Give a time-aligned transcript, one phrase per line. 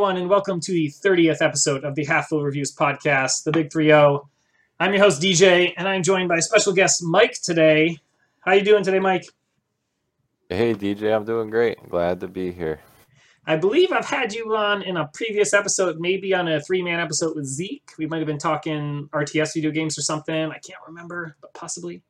[0.00, 3.70] Everyone, and welcome to the 30th episode of the Half Full Reviews podcast, the Big
[3.70, 4.30] 3 0.
[4.80, 7.98] I'm your host, DJ, and I'm joined by special guest Mike today.
[8.40, 9.26] How are you doing today, Mike?
[10.48, 11.86] Hey, DJ, I'm doing great.
[11.90, 12.80] Glad to be here.
[13.46, 16.98] I believe I've had you on in a previous episode, maybe on a three man
[16.98, 17.90] episode with Zeke.
[17.98, 20.34] We might have been talking RTS video games or something.
[20.34, 22.00] I can't remember, but possibly.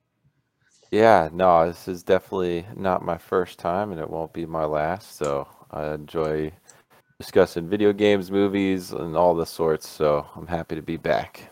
[0.93, 5.17] Yeah, no, this is definitely not my first time, and it won't be my last.
[5.17, 6.53] So I enjoy
[7.21, 9.87] discussing video games, movies, and all the sorts.
[9.87, 11.51] So I'm happy to be back.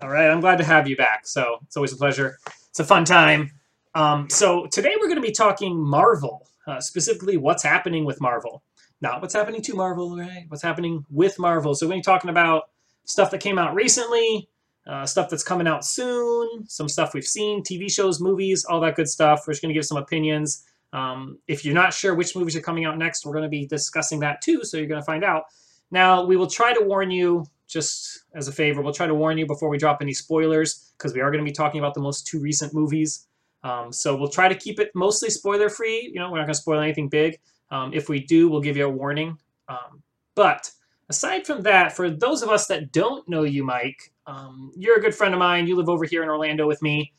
[0.00, 1.26] All right, I'm glad to have you back.
[1.26, 2.38] So it's always a pleasure.
[2.70, 3.50] It's a fun time.
[3.94, 8.62] Um, so today we're going to be talking Marvel, uh, specifically what's happening with Marvel.
[9.02, 10.46] Not what's happening to Marvel, right?
[10.48, 11.74] What's happening with Marvel.
[11.74, 12.70] So we're going to be talking about
[13.04, 14.48] stuff that came out recently,
[14.86, 18.96] uh, stuff that's coming out soon, some stuff we've seen, TV shows, movies, all that
[18.96, 19.44] good stuff.
[19.46, 20.64] We're just going to give some opinions.
[20.92, 23.66] Um, if you're not sure which movies are coming out next, we're going to be
[23.66, 25.44] discussing that too, so you're going to find out.
[25.90, 29.38] Now, we will try to warn you, just as a favor, we'll try to warn
[29.38, 32.00] you before we drop any spoilers, because we are going to be talking about the
[32.00, 33.26] most two recent movies.
[33.62, 36.10] Um, so we'll try to keep it mostly spoiler free.
[36.12, 37.38] You know, we're not going to spoil anything big.
[37.70, 39.38] Um, if we do, we'll give you a warning.
[39.68, 40.02] Um,
[40.34, 40.70] but
[41.08, 45.00] aside from that, for those of us that don't know you, Mike, um, you're a
[45.00, 45.66] good friend of mine.
[45.66, 47.12] You live over here in Orlando with me,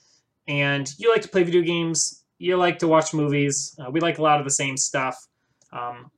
[0.48, 3.76] and you like to play video games you like to watch movies.
[3.80, 5.28] Uh, we like a lot of the same stuff.
[5.72, 6.10] Um,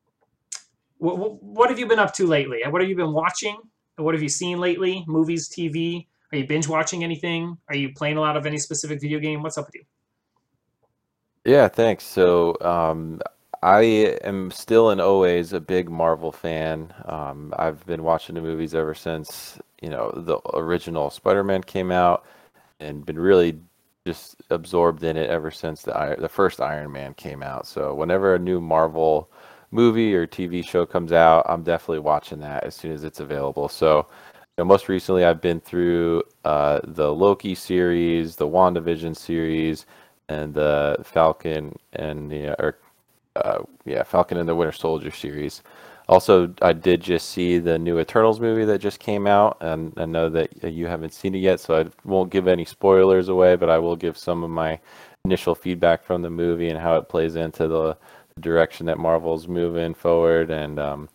[0.98, 2.62] what, what have you been up to lately?
[2.68, 3.58] What have you been watching?
[3.98, 5.04] What have you seen lately?
[5.06, 6.08] Movies, TV?
[6.32, 7.58] Are you binge watching anything?
[7.68, 9.44] Are you playing a lot of any specific video game?
[9.44, 9.84] What's up with you?
[11.46, 12.06] Yeah, thanks.
[12.06, 13.22] So um,
[13.62, 13.82] I
[14.24, 16.94] am still and always a big Marvel fan.
[17.06, 22.26] Um, I've been watching the movies ever since you know the original Spider-Man came out,
[22.80, 23.60] and been really
[24.06, 27.66] just absorbed in it ever since the the first Iron Man came out.
[27.66, 29.30] So whenever a new Marvel
[29.72, 33.70] movie or TV show comes out, I'm definitely watching that as soon as it's available.
[33.70, 34.08] So
[34.58, 39.86] you know, most recently, I've been through uh, the Loki series, the WandaVision series,
[40.28, 42.78] and the Falcon and the or
[43.38, 45.64] uh, yeah Falcon and the Winter Soldier series.
[46.10, 50.06] Also, I did just see the new Eternals movie that just came out, and I
[50.06, 53.70] know that you haven't seen it yet, so I won't give any spoilers away, but
[53.70, 54.80] I will give some of my
[55.26, 57.98] initial feedback from the movie and how it plays into the
[58.40, 60.52] direction that Marvel's moving forward.
[60.52, 61.08] And um,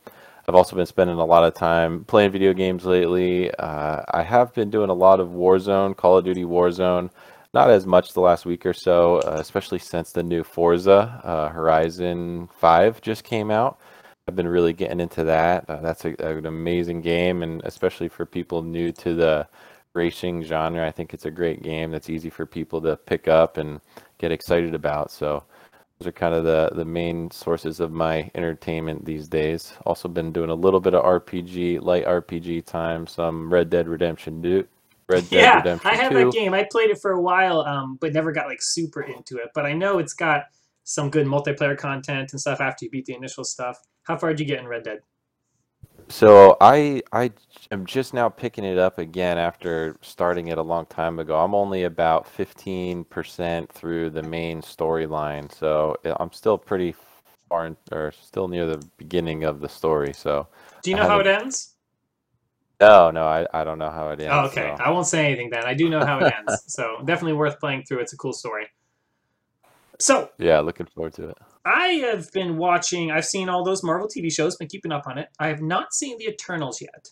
[0.48, 3.54] I've also been spending a lot of time playing video games lately.
[3.54, 7.10] Uh, I have been doing a lot of Warzone, Call of Duty Warzone.
[7.52, 11.48] Not as much the last week or so, uh, especially since the new Forza uh,
[11.50, 13.78] Horizon 5 just came out.
[14.28, 15.64] I've been really getting into that.
[15.70, 19.48] Uh, that's a, an amazing game, and especially for people new to the
[19.94, 23.56] racing genre, I think it's a great game that's easy for people to pick up
[23.56, 23.80] and
[24.18, 25.10] get excited about.
[25.10, 25.44] So
[25.98, 29.72] those are kind of the the main sources of my entertainment these days.
[29.86, 34.42] Also been doing a little bit of RPG, light RPG time, some Red Dead Redemption
[34.42, 34.66] do.
[35.08, 36.18] Red Dead yeah, Redemption I have 2.
[36.18, 36.52] that game.
[36.52, 39.48] I played it for a while, um, but never got like super into it.
[39.54, 40.44] But I know it's got
[40.84, 43.78] some good multiplayer content and stuff after you beat the initial stuff.
[44.08, 45.00] How far did you get in Red Dead?
[46.08, 47.30] So I I
[47.70, 51.38] am just now picking it up again after starting it a long time ago.
[51.38, 56.94] I'm only about 15% through the main storyline, so I'm still pretty
[57.50, 60.14] far in, or still near the beginning of the story.
[60.14, 60.48] So
[60.82, 61.74] Do you know how it ends?
[62.80, 64.32] No, no, I, I don't know how it ends.
[64.32, 64.74] Oh, okay.
[64.78, 64.84] So.
[64.84, 65.64] I won't say anything then.
[65.64, 66.62] I do know how it ends.
[66.68, 67.98] so definitely worth playing through.
[67.98, 68.68] It's a cool story.
[70.00, 71.38] So Yeah, looking forward to it.
[71.64, 73.10] I have been watching.
[73.10, 74.56] I've seen all those Marvel TV shows.
[74.56, 75.28] Been keeping up on it.
[75.38, 77.08] I have not seen the Eternals yet,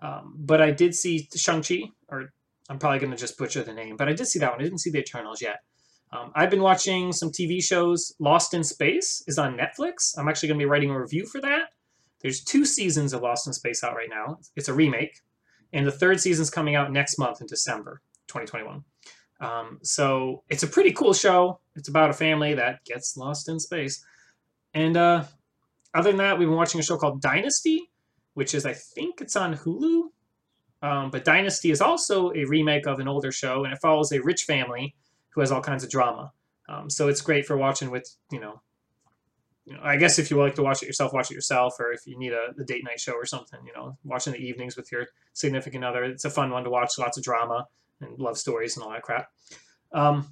[0.00, 1.82] um, but I did see Shang Chi.
[2.08, 2.32] Or
[2.68, 4.60] I'm probably going to just butcher the name, but I did see that one.
[4.60, 5.60] I didn't see the Eternals yet.
[6.12, 8.14] Um, I've been watching some TV shows.
[8.18, 10.16] Lost in Space is on Netflix.
[10.16, 11.70] I'm actually going to be writing a review for that.
[12.20, 14.38] There's two seasons of Lost in Space out right now.
[14.56, 15.20] It's a remake,
[15.72, 18.82] and the third season's coming out next month in December 2021.
[19.40, 21.60] Um, so it's a pretty cool show.
[21.76, 24.04] It's about a family that gets lost in space.
[24.72, 25.24] And uh,
[25.92, 27.90] other than that, we've been watching a show called Dynasty,
[28.34, 30.04] which is, I think it's on Hulu.
[30.82, 34.22] Um, but Dynasty is also a remake of an older show, and it follows a
[34.22, 34.94] rich family
[35.30, 36.32] who has all kinds of drama.
[36.68, 38.60] Um, so it's great for watching with, you know,
[39.64, 41.92] you know, I guess if you like to watch it yourself, watch it yourself, or
[41.92, 44.76] if you need a, a date night show or something, you know, watching the evenings
[44.76, 46.04] with your significant other.
[46.04, 47.66] It's a fun one to watch, lots of drama
[48.00, 49.28] and love stories and all that crap.
[49.92, 50.28] Um,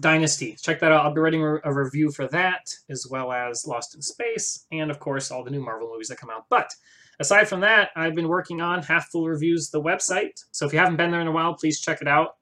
[0.00, 1.04] Dynasty, check that out.
[1.04, 5.00] I'll be writing a, review for that, as well as Lost in Space, and of
[5.00, 6.44] course all the new Marvel movies that come out.
[6.50, 6.70] But
[7.18, 10.44] aside from that, I've been working on Half Full Reviews, the website.
[10.50, 12.36] So if you haven't been there in a while, please check it out.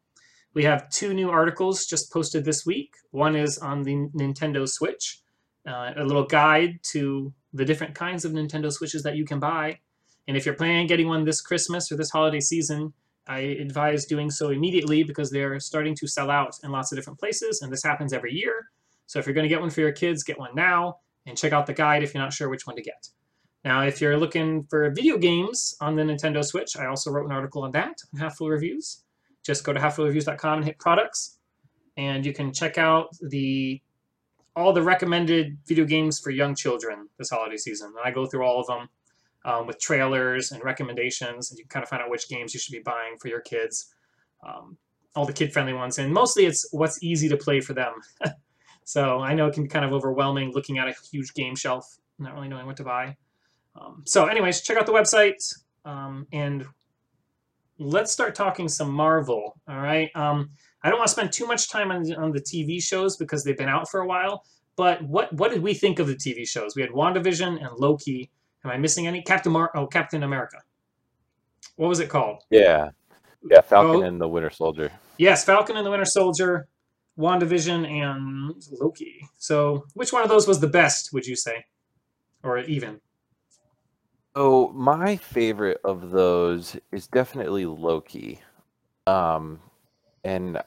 [0.55, 2.95] We have two new articles just posted this week.
[3.11, 5.21] One is on the Nintendo Switch,
[5.69, 9.79] uh, a little guide to the different kinds of Nintendo Switches that you can buy.
[10.27, 12.93] And if you're planning on getting one this Christmas or this holiday season,
[13.27, 17.19] I advise doing so immediately because they're starting to sell out in lots of different
[17.19, 18.71] places, and this happens every year.
[19.07, 21.53] So if you're going to get one for your kids, get one now and check
[21.53, 23.09] out the guide if you're not sure which one to get.
[23.65, 27.33] Now, if you're looking for video games on the Nintendo Switch, I also wrote an
[27.33, 29.05] article on that on Half-Full Reviews.
[29.43, 31.39] Just go to halffulreviews.com and hit products,
[31.97, 33.81] and you can check out the
[34.57, 37.89] all the recommended video games for young children this holiday season.
[37.89, 38.89] And I go through all of them
[39.45, 42.61] um, with trailers and recommendations, and you can kind of find out which games you
[42.61, 43.95] should be buying for your kids.
[44.47, 44.77] Um,
[45.17, 47.93] all the kid-friendly ones, and mostly it's what's easy to play for them.
[48.85, 51.99] so I know it can be kind of overwhelming looking at a huge game shelf,
[52.19, 53.17] not really knowing what to buy.
[53.77, 55.55] Um, so, anyways, check out the website,
[55.85, 56.67] um, and
[57.79, 59.57] let's start talking some Marvel.
[59.69, 60.11] All right.
[60.15, 60.51] Um,
[60.83, 63.57] I don't want to spend too much time on, on the TV shows because they've
[63.57, 64.45] been out for a while.
[64.77, 66.75] But what what did we think of the TV shows?
[66.75, 68.31] We had WandaVision and Loki.
[68.65, 69.23] Am I missing any?
[69.23, 70.59] Captain Mar- Oh, Captain America.
[71.77, 72.43] What was it called?
[72.51, 72.91] Yeah,
[73.51, 74.07] yeah, Falcon Oh.
[74.07, 74.91] and the Winter Soldier.
[75.19, 76.67] Yes, Falcon and the Winter Soldier,
[77.19, 79.29] WandaVision, and Loki.
[79.39, 81.13] So, which one of those was the best?
[81.13, 81.65] Would you say,
[82.43, 83.01] or even?
[84.37, 88.41] Oh, my favorite of those is definitely Loki.
[89.07, 89.61] Um,
[90.25, 90.63] and uh,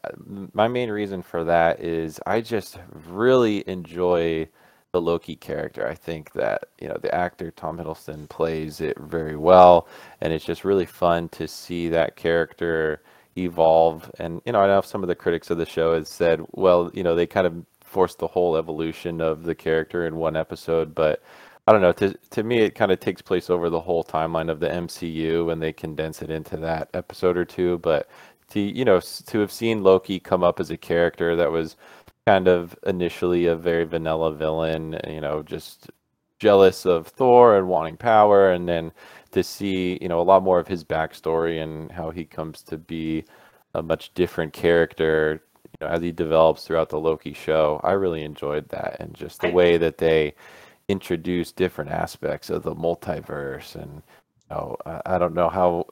[0.54, 2.80] my main reason for that is I just
[3.10, 4.48] really enjoy
[4.94, 5.88] the Loki character.
[5.88, 9.88] I think that, you know, the actor Tom Hiddleston plays it very well,
[10.22, 13.02] and it's just really fun to see that character
[13.38, 14.10] evolve.
[14.20, 16.90] And, you know, I know some of the critics of the show has said, well,
[16.94, 20.96] you know, they kind of forced the whole evolution of the character in one episode,
[20.96, 21.22] but
[21.68, 21.92] I don't know.
[21.94, 25.52] To to me, it kind of takes place over the whole timeline of the MCU,
[25.52, 27.78] and they condense it into that episode or two.
[27.80, 28.10] But
[28.52, 31.76] to you know, to have seen Loki come up as a character that was
[32.28, 35.90] kind of initially a very vanilla villain, you know, just
[36.40, 38.92] jealous of Thor and wanting power, and then
[39.32, 42.78] to see you know a lot more of his backstory and how he comes to
[42.78, 43.24] be
[43.76, 45.42] a much different character.
[45.80, 49.40] You know, as he develops throughout the Loki show, I really enjoyed that, and just
[49.40, 50.36] the way that they
[50.90, 55.86] introduce different aspects of the multiverse and you know I, I don't know how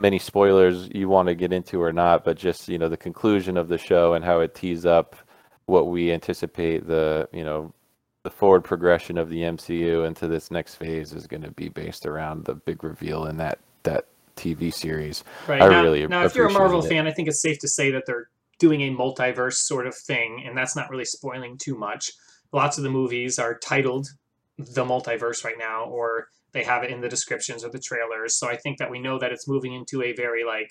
[0.00, 3.56] many spoilers you want to get into or not but just you know the conclusion
[3.56, 5.16] of the show and how it tees up
[5.72, 7.72] what we anticipate the you know
[8.24, 12.06] the forward progression of the MCU into this next phase is going to be based
[12.06, 15.24] around the big reveal in that that TV series.
[15.48, 16.88] Right I now, really now, if you're a Marvel it.
[16.88, 18.28] fan, I think it's safe to say that they're
[18.58, 22.12] doing a multiverse sort of thing, and that's not really spoiling too much.
[22.52, 24.08] Lots of the movies are titled
[24.58, 28.36] the multiverse right now, or they have it in the descriptions or the trailers.
[28.36, 30.70] So I think that we know that it's moving into a very like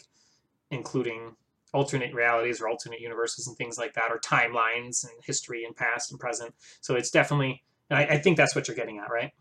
[0.69, 1.35] including
[1.73, 6.11] alternate realities or alternate universes and things like that, or timelines and history and past
[6.11, 6.53] and present.
[6.81, 9.31] So it's definitely, and I, I think that's what you're getting at, right?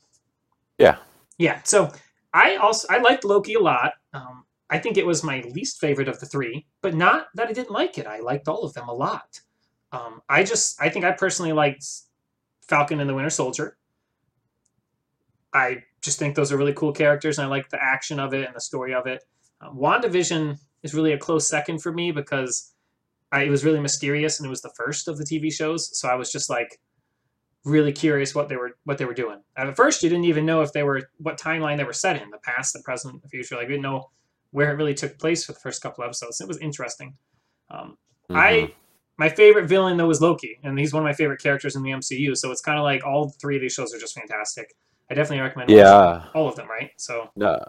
[0.78, 0.96] Yeah.
[1.38, 1.60] Yeah.
[1.64, 1.92] So
[2.32, 3.94] I also I liked Loki a lot.
[4.12, 7.52] Um, I think it was my least favorite of the three, but not that I
[7.52, 8.06] didn't like it.
[8.06, 9.40] I liked all of them a lot.
[9.92, 11.84] Um, I just I think I personally liked
[12.68, 13.76] Falcon and the Winter Soldier.
[15.52, 18.46] I just think those are really cool characters, and I like the action of it
[18.46, 19.24] and the story of it.
[19.60, 22.72] Um, WandaVision is really a close second for me because
[23.32, 26.08] I, it was really mysterious and it was the first of the TV shows, so
[26.08, 26.80] I was just like
[27.64, 29.40] really curious what they were what they were doing.
[29.56, 32.30] At first, you didn't even know if they were what timeline they were set in,
[32.30, 33.56] the past, the present, the future.
[33.56, 34.10] Like, you didn't know
[34.50, 36.40] where it really took place for the first couple episodes.
[36.40, 37.16] It was interesting.
[37.70, 37.96] Um,
[38.30, 38.36] Mhm.
[38.36, 38.74] I
[39.18, 41.90] my favorite villain though was Loki, and he's one of my favorite characters in the
[41.90, 42.34] MCU.
[42.36, 44.74] So it's kind of like all three of these shows are just fantastic.
[45.10, 46.26] I definitely recommend yeah.
[46.34, 46.68] all of them.
[46.68, 46.92] Right?
[46.96, 47.62] So No,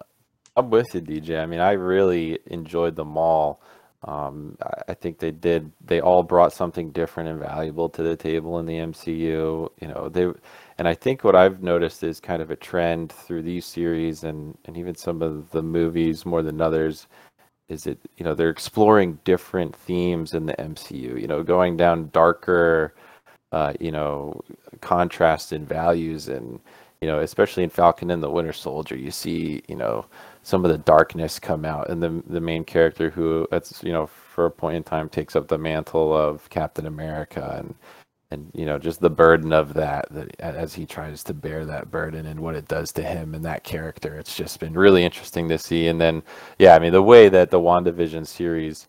[0.55, 1.39] I'm with you, DJ.
[1.41, 3.62] I mean, I really enjoyed them all.
[4.03, 4.58] Um,
[4.89, 5.72] I- think they did.
[5.84, 9.72] They all brought something different and valuable to the table in the MCU.
[9.81, 10.25] You know, they,
[10.77, 14.58] and I think what I've noticed is kind of a trend through these series and
[14.65, 17.08] and even some of the movies more than others,
[17.70, 21.15] is that you know they're exploring different themes in the MCU.
[21.17, 22.93] You know, going down darker,
[23.51, 24.41] uh, you know,
[24.81, 26.60] contrast in values and
[27.01, 30.05] you know, especially in Falcon and the Winter Soldier, you see, you know,
[30.43, 34.07] some of the darkness come out, and the the main character who, that's you know,
[34.07, 37.75] for a point in time, takes up the mantle of Captain America, and
[38.31, 41.91] and you know, just the burden of that, that as he tries to bear that
[41.91, 45.50] burden and what it does to him and that character, it's just been really interesting
[45.50, 45.88] to see.
[45.88, 46.24] And then,
[46.60, 48.88] yeah, I mean, the way that the WandaVision series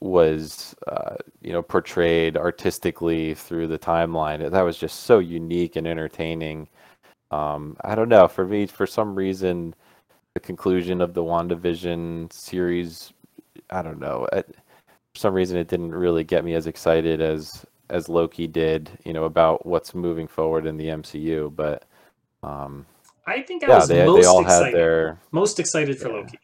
[0.00, 5.86] was uh, you know portrayed artistically through the timeline that was just so unique and
[5.86, 6.68] entertaining
[7.30, 8.28] um, I don't know.
[8.28, 9.74] For me, for some reason,
[10.34, 13.12] the conclusion of the WandaVision series,
[13.70, 14.26] I don't know.
[14.32, 14.56] It,
[15.14, 18.90] for some reason, it didn't really get me as excited as as Loki did.
[19.04, 21.54] You know about what's moving forward in the MCU.
[21.54, 21.84] But
[22.42, 22.86] Um,
[23.26, 26.08] I think I yeah, was they most they all excited, had their most excited for
[26.08, 26.14] yeah.
[26.14, 26.38] Loki,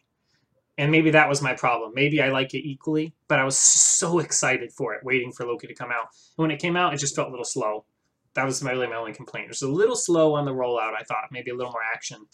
[0.77, 1.93] and maybe that was my problem.
[1.95, 5.67] Maybe I like it equally, but I was so excited for it, waiting for Loki
[5.67, 6.07] to come out.
[6.37, 7.85] And when it came out, it just felt a little slow.
[8.35, 9.45] That was my, really my only complaint.
[9.45, 10.93] It was a little slow on the rollout.
[10.99, 12.25] I thought maybe a little more action,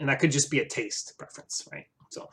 [0.00, 1.86] and, that could just be a taste preference, right?
[2.10, 2.28] So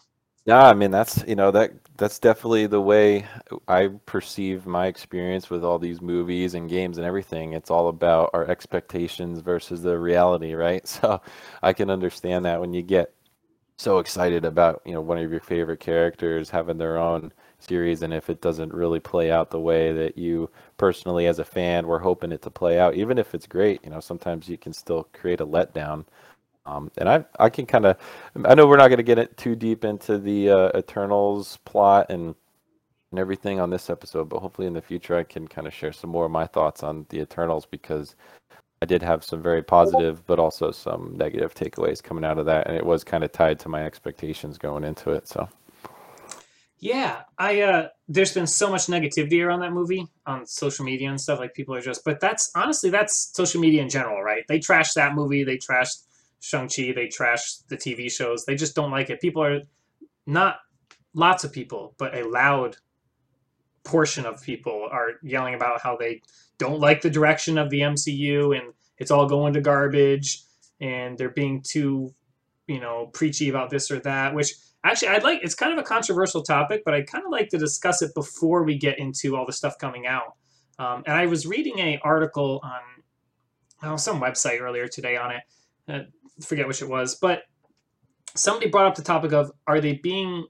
[0.46, 3.26] Yeah, I mean that's you know that that's definitely the way
[3.68, 7.54] I perceive my experience with all these movies and games and everything.
[7.54, 10.88] It's all about our expectations versus the reality, right?
[10.88, 11.22] So
[11.64, 13.14] I can understand that when you get
[13.78, 18.14] so excited about, you know, one of your favorite characters having their own series and
[18.14, 22.00] if it doesn't really play out the way that you personally as a fan were
[22.00, 25.08] hoping it to play out, even if it's great, you know, sometimes you can still
[25.14, 26.06] create a letdown.
[26.66, 27.98] Um, and I I can kind of
[28.44, 32.08] I know we're not going to get it too deep into the uh, Eternals plot
[32.10, 32.36] and
[33.12, 35.94] and everything on this episode, but hopefully in the future I can kind of share
[35.94, 38.16] some more of my thoughts on the Eternals because
[38.82, 42.68] I did have some very positive but also some negative takeaways coming out of that,
[42.68, 45.28] and it was kind of tied to my expectations going into it.
[45.28, 45.48] So
[46.80, 51.20] yeah, I uh, there's been so much negativity around that movie on social media and
[51.20, 51.40] stuff.
[51.40, 54.44] Like people are just, but that's honestly that's social media in general, right?
[54.48, 55.44] They trashed that movie.
[55.44, 56.04] They trashed
[56.40, 56.94] Shang Chi.
[56.94, 58.46] They trash the TV shows.
[58.46, 59.22] They just don't like it.
[59.22, 59.62] People are
[60.26, 60.58] not
[61.14, 62.78] lots of people, but a loud
[63.84, 66.22] portion of people are yelling about how they
[66.58, 70.44] don't like the direction of the MCU and it's all going to garbage
[70.82, 72.14] and they're being too,
[72.68, 75.84] you know, preachy about this or that, which actually I'd like it's kind of a
[75.84, 79.46] controversial topic, but I'd kind of like to discuss it before we get into all
[79.46, 80.36] the stuff coming out.
[80.80, 82.82] Um, and I was reading a article on
[83.84, 85.44] oh, some website earlier today on it.
[85.88, 86.00] Uh,
[86.42, 87.44] forget which it was, but
[88.36, 90.46] somebody brought up the topic of are they being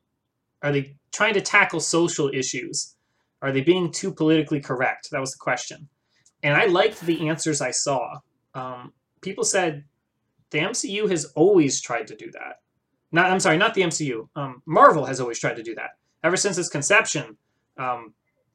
[0.64, 2.96] are they trying to tackle social issues
[3.42, 5.10] are they being too politically correct?
[5.12, 5.88] That was the question.
[6.42, 8.20] And I liked the answers I saw.
[8.56, 9.84] Um, people said
[10.50, 12.62] the MCU has always tried to do that.
[13.12, 14.28] Not, I'm sorry, not the MCU.
[14.36, 15.92] Um, Marvel has always tried to do that.
[16.24, 17.38] Ever since its conception,
[17.78, 18.14] um,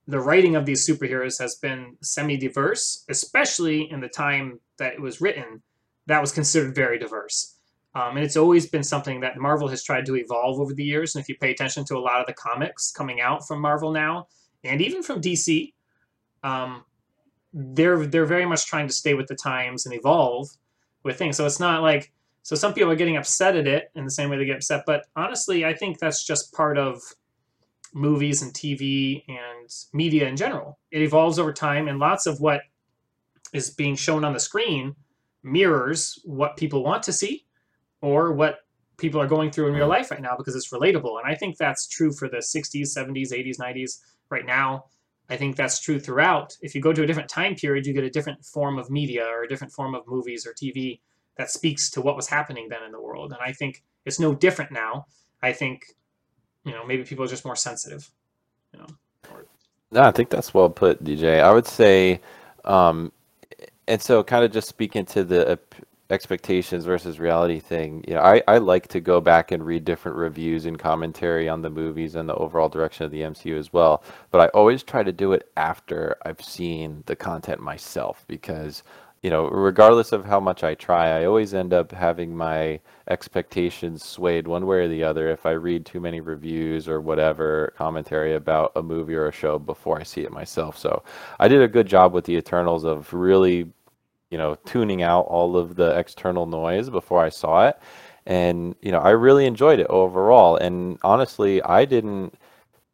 [0.09, 5.21] the writing of these superheroes has been semi-diverse, especially in the time that it was
[5.21, 5.63] written.
[6.11, 7.55] That was considered very diverse.
[7.95, 11.15] Um, and it's always been something that Marvel has tried to evolve over the years.
[11.15, 13.93] And if you pay attention to a lot of the comics coming out from Marvel
[13.93, 14.27] now,
[14.65, 15.73] and even from DC,
[16.43, 16.85] um,
[17.53, 20.49] they're they're very much trying to stay with the times and evolve
[21.05, 21.37] with things.
[21.37, 22.13] So it's not like
[22.43, 24.83] so some people are getting upset at it in the same way they get upset,
[24.87, 27.01] but honestly, I think that's just part of
[27.95, 30.81] movies and TV and media in general.
[30.91, 32.63] It evolves over time, and lots of what
[33.53, 34.97] is being shown on the screen
[35.43, 37.47] mirrors what people want to see
[38.03, 38.59] or what
[38.99, 41.19] people are going through in real life right now because it's relatable.
[41.19, 44.85] And I think that's true for the 60s, 70s, 80s, 90s right now.
[45.29, 46.57] I think that's true throughout.
[46.61, 49.25] If you go to a different time period, you get a different form of media
[49.25, 51.01] or a different form of movies or TV
[51.37, 53.33] that speaks to what was happening then in the world.
[53.33, 55.07] And I think it's no different now.
[55.43, 55.95] I think,
[56.65, 58.11] you know, maybe people are just more sensitive,
[58.75, 58.87] you know.
[59.93, 61.41] no, I think that's well put, DJ.
[61.41, 62.21] I would say,
[62.65, 63.13] um,
[63.89, 65.59] and so kind of just speaking to the
[66.11, 70.19] expectations versus reality thing, you know, I, I like to go back and read different
[70.19, 74.03] reviews and commentary on the movies and the overall direction of the MCU as well.
[74.31, 78.83] But I always try to do it after I've seen the content myself because,
[79.23, 84.05] you know, regardless of how much I try, I always end up having my expectations
[84.05, 88.35] swayed one way or the other if I read too many reviews or whatever commentary
[88.35, 90.79] about a movie or a show before I see it myself.
[90.79, 91.03] So
[91.39, 93.71] I did a good job with the Eternals of really
[94.31, 97.79] you know, tuning out all of the external noise before I saw it.
[98.27, 100.57] And, you know, I really enjoyed it overall.
[100.57, 102.35] And honestly, I didn't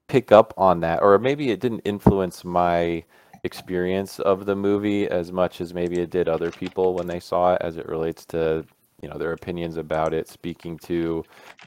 [0.09, 3.05] pick up on that, or maybe it didn't influence my
[3.47, 7.55] experience of the movie as much as maybe it did other people when they saw
[7.55, 8.67] it as it relates to,
[9.01, 11.25] you know, their opinions about it, speaking to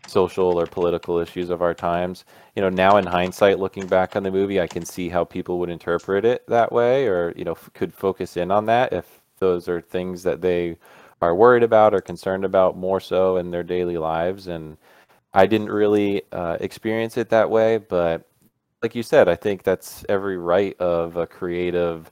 [0.08, 2.26] social or political issues of our times.
[2.56, 5.60] You know, now in hindsight, looking back on the movie, I can see how people
[5.60, 9.22] would interpret it that way or, you know, f- could focus in on that if
[9.40, 10.78] those are things that they
[11.22, 14.48] are worried about or concerned about more so in their daily lives.
[14.48, 14.78] And
[15.34, 18.29] I didn't really uh, experience it that way, but
[18.82, 22.12] like you said, I think that's every right of a creative,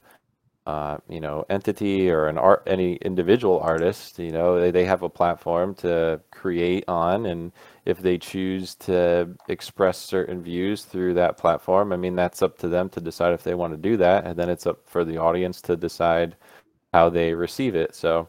[0.66, 4.18] uh, you know, entity or an art, any individual artist.
[4.18, 7.52] You know, they, they have a platform to create on, and
[7.86, 12.68] if they choose to express certain views through that platform, I mean, that's up to
[12.68, 15.18] them to decide if they want to do that, and then it's up for the
[15.18, 16.36] audience to decide
[16.94, 17.94] how they receive it.
[17.94, 18.28] So,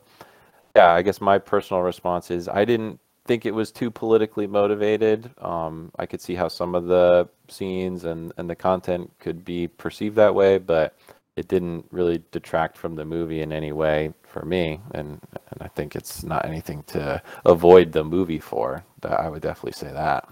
[0.75, 2.99] yeah, I guess my personal response is I didn't
[3.29, 5.29] think it was too politically motivated.
[5.37, 9.67] Um, I could see how some of the scenes and, and the content could be
[9.67, 10.97] perceived that way, but
[11.35, 15.21] it didn't really detract from the movie in any way for me, and
[15.51, 18.83] and I think it's not anything to avoid the movie for.
[19.03, 20.27] I would definitely say that.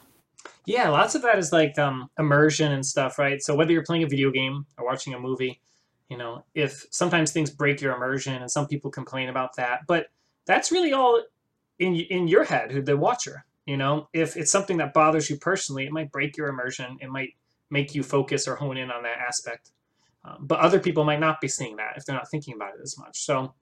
[0.66, 3.40] Yeah, lots of that is like um, immersion and stuff, right?
[3.44, 5.62] So whether you're playing a video game or watching a movie,
[6.10, 10.08] you know, if sometimes things break your immersion, and some people complain about that, but
[10.48, 11.22] that's really all
[11.80, 13.46] in in your head, who the watcher.
[13.66, 16.98] You know, if it's something that bothers you personally, it might break your immersion.
[17.02, 17.32] It might
[17.70, 19.72] make you focus or hone in on that aspect.
[20.24, 22.82] Um, but other people might not be seeing that if they're not thinking about it
[22.82, 23.24] as much.
[23.26, 23.54] So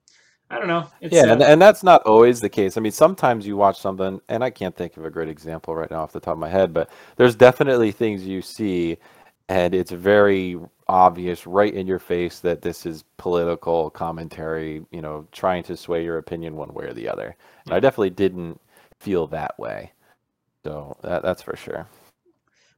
[0.48, 0.88] I don't know.
[1.00, 2.76] It's, yeah, and, uh, and that's not always the case.
[2.76, 5.90] I mean, sometimes you watch something, and I can't think of a great example right
[5.90, 8.98] now off the top of my head, but there's definitely things you see,
[9.48, 15.26] and it's very obvious, right in your face, that this is political commentary, you know,
[15.32, 17.36] trying to sway your opinion one way or the other.
[17.64, 17.82] And I mm.
[17.82, 18.60] definitely didn't
[18.98, 19.92] feel that way.
[20.64, 21.86] So that, that's for sure.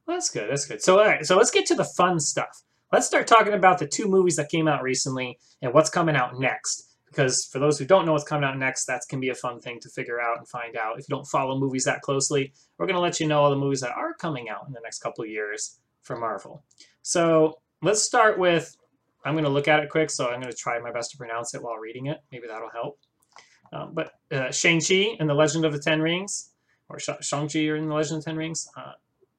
[0.05, 0.49] Well, that's good.
[0.49, 0.81] That's good.
[0.81, 1.25] So, all right.
[1.25, 2.63] So let's get to the fun stuff.
[2.91, 6.39] Let's start talking about the two movies that came out recently and what's coming out
[6.39, 9.35] next because for those who don't know what's coming out next, that can be a
[9.35, 10.99] fun thing to figure out and find out.
[10.99, 13.55] If you don't follow movies that closely, we're going to let you know all the
[13.55, 16.63] movies that are coming out in the next couple of years for Marvel.
[17.01, 18.75] So let's start with,
[19.25, 21.17] I'm going to look at it quick, so I'm going to try my best to
[21.17, 22.19] pronounce it while reading it.
[22.31, 22.99] Maybe that'll help.
[23.71, 26.51] Um, but uh, Shang-Chi and the Legend of the Ten Rings,
[26.89, 28.93] or Shang-Chi in the Legend of the Ten Rings, uh,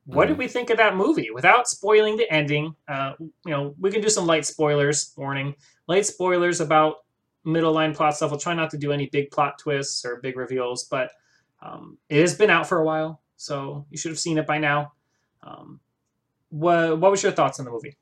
[0.04, 0.40] what did mm-hmm.
[0.40, 1.30] we think of that movie?
[1.30, 5.54] Without spoiling the ending, uh, you know, we can do some light spoilers, warning,
[5.88, 6.96] light spoilers about
[7.44, 8.30] middle line plot stuff.
[8.30, 11.10] We'll try not to do any big plot twists or big reveals, but
[11.62, 14.58] um, it has been out for a while, so you should have seen it by
[14.58, 14.92] now.
[15.42, 15.80] Um,
[16.50, 17.96] what what was your thoughts on the movie?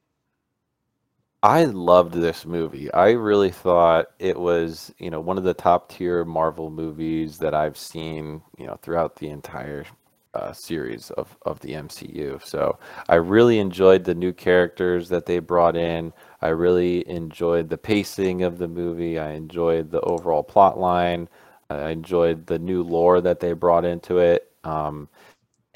[1.43, 2.93] I loved this movie.
[2.93, 7.55] I really thought it was, you know, one of the top tier Marvel movies that
[7.55, 9.87] I've seen, you know, throughout the entire
[10.35, 12.45] uh, series of, of the MCU.
[12.45, 16.13] So I really enjoyed the new characters that they brought in.
[16.43, 19.19] I really enjoyed the pacing of the movie.
[19.19, 21.29] I enjoyed the overall plot line.
[21.71, 24.51] I enjoyed the new lore that they brought into it.
[24.65, 25.09] Um,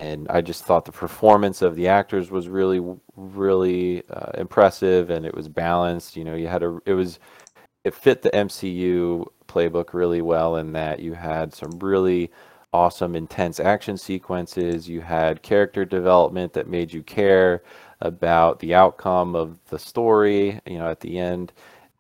[0.02, 2.80] and I just thought the performance of the actors was really,
[3.14, 6.16] really uh, impressive, and it was balanced.
[6.16, 7.20] You know, you had a, it was,
[7.84, 12.32] it fit the MCU playbook really well in that you had some really
[12.72, 14.88] awesome, intense action sequences.
[14.88, 17.62] You had character development that made you care
[18.00, 21.52] about the outcome of the story, you know, at the end.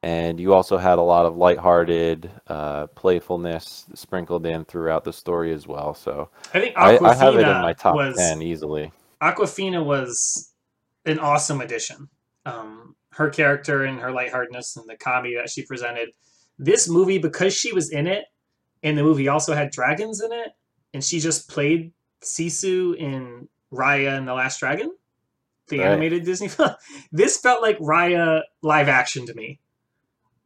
[0.02, 5.52] And you also had a lot of lighthearted uh, playfulness sprinkled in throughout the story
[5.52, 5.94] as well.
[5.94, 8.90] So I think Awkwafina I, I have it in my top was, 10 easily.
[9.22, 10.52] Awkwafina was
[11.06, 12.08] an awesome addition.
[12.44, 16.10] Um, her character and her lightheartedness and the comedy that she presented.
[16.58, 18.24] This movie, because she was in it,
[18.82, 20.48] and the movie also had dragons in it,
[20.92, 24.92] and she just played Sisu in Raya and the Last Dragon,
[25.68, 25.88] the right.
[25.88, 26.70] animated Disney film.
[27.12, 29.60] this felt like Raya live action to me.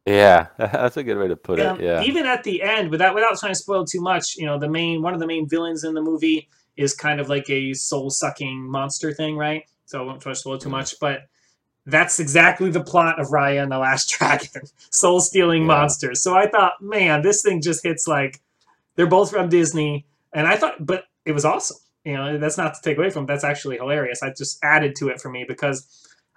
[0.07, 1.81] Yeah, that's a good way to put it.
[1.81, 2.01] Yeah.
[2.01, 5.01] Even at the end, without without trying to spoil too much, you know, the main
[5.01, 8.69] one of the main villains in the movie is kind of like a soul sucking
[8.69, 9.63] monster thing, right?
[9.85, 10.77] So I won't try to spoil too mm-hmm.
[10.77, 11.23] much, but
[11.85, 15.67] that's exactly the plot of Raya and the Last Dragon, soul stealing yeah.
[15.67, 16.21] monsters.
[16.21, 18.41] So I thought, man, this thing just hits like
[18.95, 21.77] they're both from Disney and I thought, but it was awesome.
[22.05, 23.23] You know, that's not to take away from.
[23.23, 23.27] It.
[23.27, 24.23] That's actually hilarious.
[24.23, 25.85] I just added to it for me because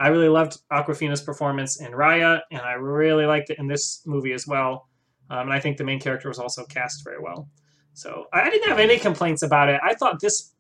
[0.00, 4.32] I really loved Awkwafina's performance in Raya, and I really liked it in this movie
[4.32, 4.88] as well.
[5.30, 7.48] Um, and I think the main character was also cast very well.
[7.92, 9.80] So I didn't have any complaints about it.
[9.84, 10.54] I thought this,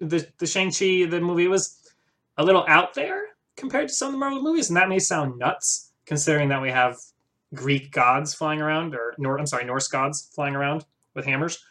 [0.00, 1.78] the the Shang Chi the movie was
[2.36, 3.22] a little out there
[3.56, 6.70] compared to some of the Marvel movies, and that may sound nuts considering that we
[6.70, 6.96] have
[7.54, 10.84] Greek gods flying around, or Nor- I'm sorry, Norse gods flying around
[11.14, 11.62] with hammers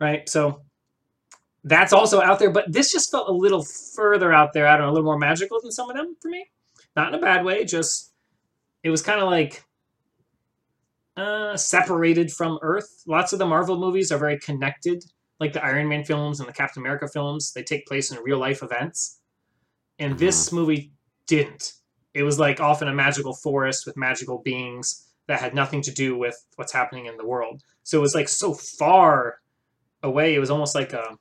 [0.00, 0.28] right?
[0.28, 0.62] So
[1.66, 4.68] that's also out there, but this just felt a little further out there.
[4.68, 6.46] I don't know, a little more magical than some of them for me.
[6.94, 8.12] Not in a bad way, just
[8.84, 9.64] it was kind of like
[11.16, 13.02] uh, separated from Earth.
[13.06, 15.04] Lots of the Marvel movies are very connected,
[15.40, 17.52] like the Iron Man films and the Captain America films.
[17.52, 19.20] They take place in real life events.
[19.98, 20.24] And mm-hmm.
[20.24, 20.92] this movie
[21.26, 21.72] didn't.
[22.14, 25.90] It was like off in a magical forest with magical beings that had nothing to
[25.90, 27.62] do with what's happening in the world.
[27.82, 29.40] So it was like so far
[30.04, 31.16] away, it was almost like a, a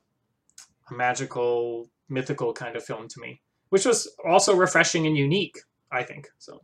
[0.92, 5.58] magical, mythical kind of film to me, which was also refreshing and unique.
[5.92, 6.60] I think so.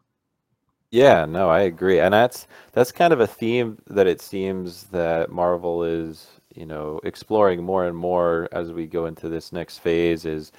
[0.92, 5.32] Yeah, no, I agree, and that's that's kind of a theme that it seems that
[5.32, 10.26] Marvel is, you know, exploring more and more as we go into this next phase.
[10.26, 10.52] Is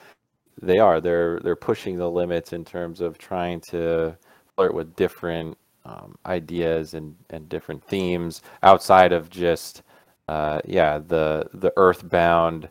[0.61, 4.17] they are they're they're pushing the limits in terms of trying to
[4.57, 9.83] flirt with different um, ideas and and different themes outside of just
[10.29, 12.69] uh, yeah, the the Earthbound,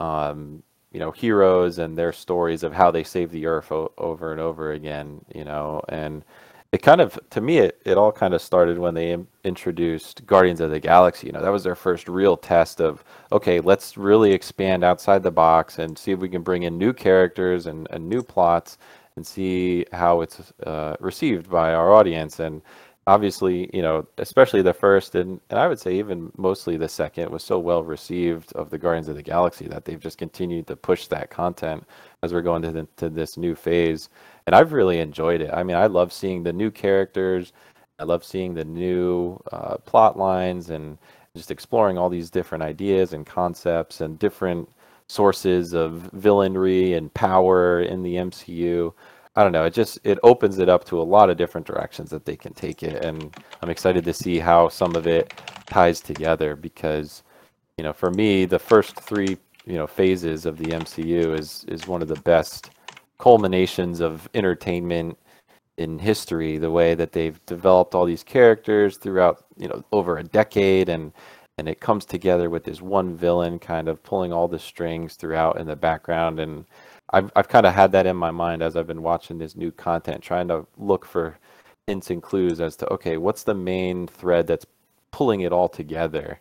[0.00, 4.32] um, you know, heroes and their stories of how they save the Earth o- over
[4.32, 6.24] and over again, you know, and
[6.72, 10.60] it kind of to me it, it all kind of started when they introduced guardians
[10.60, 11.26] of the galaxy.
[11.28, 15.30] You know that was their first real test of okay let's really expand outside the
[15.30, 18.78] box and see if we can bring in new characters and, and new plots
[19.16, 22.40] and see how it's uh, received by our audience.
[22.40, 22.60] And
[23.06, 27.30] obviously you know especially the first and, and i would say even mostly the second
[27.30, 30.74] was so well received of the guardians of the galaxy that they've just continued to
[30.74, 31.84] push that content
[32.22, 34.08] as we're going to, the, to this new phase
[34.46, 35.50] and I've really enjoyed it.
[35.52, 37.52] I mean, I love seeing the new characters.
[37.98, 40.98] I love seeing the new uh, plot lines and
[41.34, 44.68] just exploring all these different ideas and concepts and different
[45.08, 48.92] sources of villainry and power in the MCU.
[49.36, 49.64] I don't know.
[49.64, 52.54] It just it opens it up to a lot of different directions that they can
[52.54, 55.34] take it, and I'm excited to see how some of it
[55.66, 57.22] ties together because,
[57.76, 61.86] you know, for me, the first three you know phases of the MCU is is
[61.86, 62.70] one of the best
[63.18, 65.18] culminations of entertainment
[65.78, 70.24] in history the way that they've developed all these characters throughout you know over a
[70.24, 71.12] decade and
[71.58, 75.58] and it comes together with this one villain kind of pulling all the strings throughout
[75.58, 76.64] in the background and
[77.10, 79.70] I've, I've kind of had that in my mind as I've been watching this new
[79.72, 81.38] content trying to look for
[81.86, 84.66] hints and clues as to okay what's the main thread that's
[85.12, 86.40] pulling it all together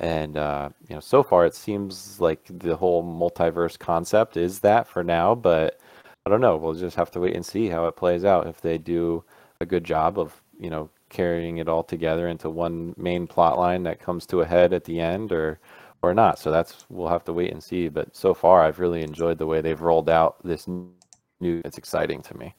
[0.00, 4.86] and uh, you know so far it seems like the whole multiverse concept is that
[4.88, 5.80] for now but
[6.26, 6.56] I don't know.
[6.56, 8.48] We'll just have to wait and see how it plays out.
[8.48, 9.24] If they do
[9.60, 13.84] a good job of, you know, carrying it all together into one main plot line
[13.84, 15.60] that comes to a head at the end, or
[16.08, 16.38] or not.
[16.38, 17.88] So that's we'll have to wait and see.
[17.88, 21.62] But so far, I've really enjoyed the way they've rolled out this new.
[21.64, 22.54] It's exciting to me.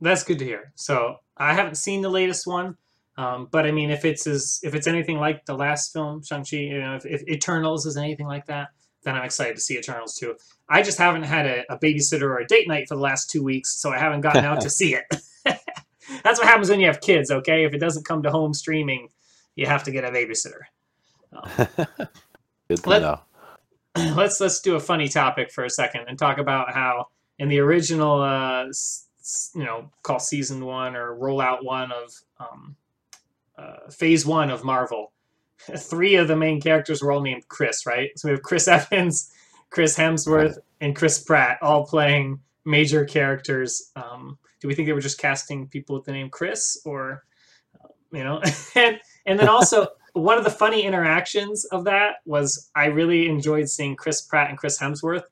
[0.00, 0.72] That's good to hear.
[0.74, 2.76] So I haven't seen the latest one,
[3.16, 6.44] um, but I mean, if it's as if it's anything like the last film, Shang
[6.44, 8.68] Chi, you know, if, if Eternals is anything like that,
[9.02, 10.36] then I'm excited to see Eternals too.
[10.68, 13.42] I just haven't had a, a babysitter or a date night for the last two
[13.42, 15.04] weeks, so I haven't gotten out to see it.
[16.24, 17.64] That's what happens when you have kids, okay?
[17.64, 19.08] If it doesn't come to home streaming,
[19.56, 20.62] you have to get a babysitter.
[21.32, 21.68] Um,
[22.68, 23.20] Good to let, know.
[24.14, 27.58] Let's let's do a funny topic for a second and talk about how in the
[27.58, 28.66] original, uh,
[29.54, 32.76] you know, call season one or rollout one of um,
[33.56, 35.12] uh, phase one of Marvel,
[35.76, 38.10] three of the main characters were all named Chris, right?
[38.16, 39.32] So we have Chris Evans,
[39.70, 43.90] Chris Hemsworth, and Chris Pratt all playing major characters.
[43.96, 47.24] Um, do we think they were just casting people with the name Chris, or
[47.82, 48.42] uh, you know?
[48.74, 49.88] and and then also
[50.18, 54.58] one of the funny interactions of that was I really enjoyed seeing Chris Pratt and
[54.58, 55.24] Chris Hemsworth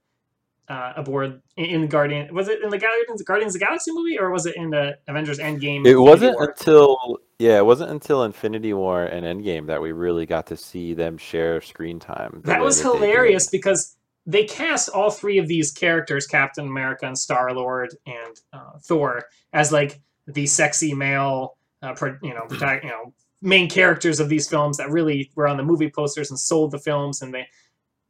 [0.69, 2.35] uh, aboard in, the Guardian.
[2.35, 4.99] Was it in the Guardians Guardians of the Galaxy movie, or was it in the
[5.09, 5.87] Avengers Endgame?
[5.87, 10.47] It wasn't until yeah, it wasn't until Infinity War and Endgame that we really got
[10.49, 12.41] to see them share screen time.
[12.45, 13.97] That was that hilarious because
[14.27, 19.25] they cast all three of these characters, Captain America and Star Lord and uh, Thor,
[19.53, 22.47] as like the sexy male, uh, pro, you know,
[22.83, 26.39] you know, main characters of these films that really were on the movie posters and
[26.39, 27.43] sold the films and the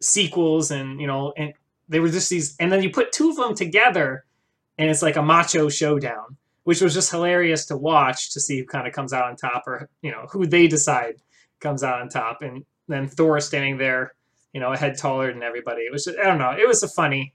[0.01, 1.53] sequels and you know and
[1.89, 4.25] they were just these, and then you put two of them together,
[4.79, 8.67] and it's like a macho showdown, which was just hilarious to watch to see who
[8.67, 11.17] kind of comes out on top, or you know who they decide
[11.61, 14.15] comes out on top, and then Thor standing there,
[14.53, 15.83] you know, a head taller than everybody.
[15.83, 17.35] It was just, I don't know, it was a funny,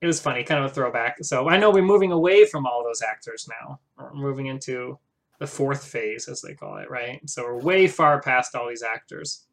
[0.00, 1.16] it was funny, kind of a throwback.
[1.22, 3.80] So I know we're moving away from all those actors now.
[3.96, 4.98] We're moving into
[5.38, 7.20] the fourth phase, as they call it, right?
[7.28, 9.46] So we're way far past all these actors.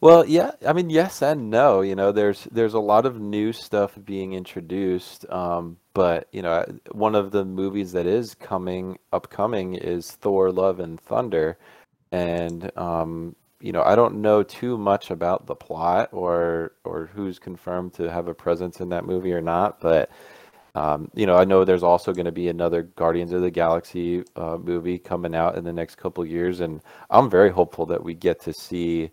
[0.00, 1.80] Well, yeah, I mean, yes and no.
[1.80, 6.64] You know, there's there's a lot of new stuff being introduced, um, but you know,
[6.92, 11.58] one of the movies that is coming upcoming is Thor: Love and Thunder,
[12.12, 17.38] and um, you know, I don't know too much about the plot or or who's
[17.38, 20.10] confirmed to have a presence in that movie or not, but
[20.78, 24.22] um, you know, I know there's also going to be another Guardians of the Galaxy
[24.36, 28.14] uh, movie coming out in the next couple years, and I'm very hopeful that we
[28.14, 29.10] get to see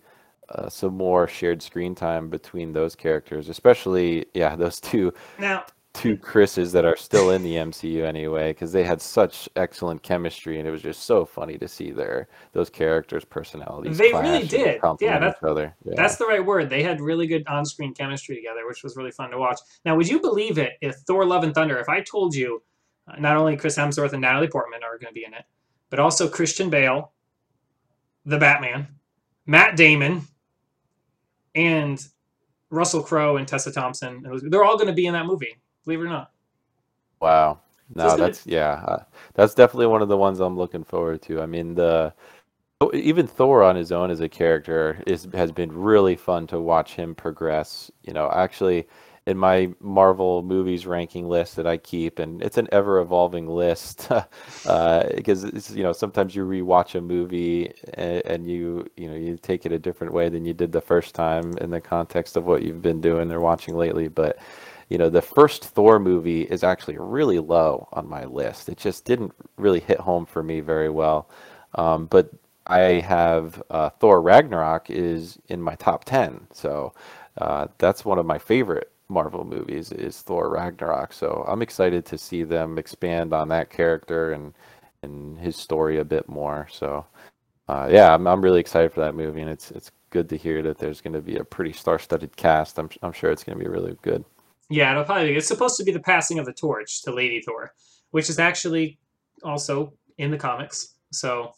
[0.49, 6.17] uh, some more shared screen time between those characters, especially yeah those two now two
[6.17, 10.67] Chris's that are still in the MCU anyway, because they had such excellent chemistry, and
[10.67, 13.97] it was just so funny to see their those characters' personalities.
[13.97, 14.79] They really did.
[14.99, 15.93] Yeah, that's, yeah.
[15.95, 16.69] that's the right word.
[16.69, 19.59] They had really good on-screen chemistry together, which was really fun to watch.
[19.85, 21.79] Now, would you believe it if Thor: Love and Thunder?
[21.79, 22.61] If I told you,
[23.07, 25.45] uh, not only Chris Hemsworth and Natalie Portman are going to be in it,
[25.89, 27.13] but also Christian Bale,
[28.25, 28.87] the Batman,
[29.45, 30.21] Matt Damon,
[31.55, 32.05] and
[32.69, 34.25] Russell Crowe and Tessa Thompson.
[34.49, 35.55] They're all going to be in that movie,
[35.85, 36.31] believe it or not.
[37.21, 37.59] Wow.
[37.93, 39.03] No, so that's yeah, uh,
[39.35, 41.41] that's definitely one of the ones I'm looking forward to.
[41.41, 42.13] I mean, the
[42.93, 46.95] even Thor on his own as a character is has been really fun to watch
[46.95, 47.91] him progress.
[48.03, 48.87] You know, actually,
[49.27, 54.09] in my Marvel movies ranking list that I keep, and it's an ever evolving list
[54.65, 59.37] uh, because you know sometimes you rewatch a movie and, and, you you know you
[59.37, 62.45] take it a different way than you did the first time in the context of
[62.45, 64.07] what you've been doing or watching lately.
[64.07, 64.37] But
[64.89, 68.69] you know the first Thor movie is actually really low on my list.
[68.69, 71.29] It just didn't really hit home for me very well.
[71.75, 72.31] Um, but
[72.67, 76.93] I have uh, Thor Ragnarok is in my top ten, so
[77.37, 81.13] uh, that's one of my favorite Marvel movies is Thor Ragnarok.
[81.13, 84.53] So I'm excited to see them expand on that character and
[85.03, 86.67] and his story a bit more.
[86.71, 87.05] So
[87.67, 90.61] uh, yeah, I'm I'm really excited for that movie, and it's it's good to hear
[90.63, 92.79] that there's going to be a pretty star-studded cast.
[92.79, 94.23] I'm I'm sure it's going to be really good.
[94.69, 95.35] Yeah, it'll probably be.
[95.35, 97.73] It's supposed to be the passing of the torch to Lady Thor,
[98.11, 98.99] which is actually
[99.43, 100.95] also in the comics.
[101.11, 101.53] So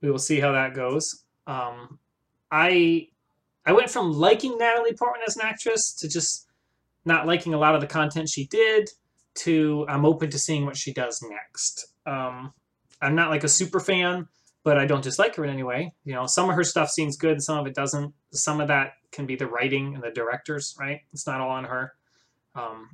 [0.00, 1.24] we will see how that goes.
[1.46, 1.98] Um,
[2.50, 3.08] I
[3.64, 6.48] I went from liking Natalie Portman as an actress to just
[7.04, 8.88] not liking a lot of the content she did
[9.34, 11.92] to I'm open to seeing what she does next.
[12.06, 12.52] Um,
[13.00, 14.26] I'm not like a super fan,
[14.64, 15.92] but I don't dislike her in any way.
[16.04, 18.12] You know, some of her stuff seems good, some of it doesn't.
[18.32, 21.00] Some of that can be the writing and the directors, right?
[21.12, 21.94] It's not all on her.
[22.54, 22.90] Um,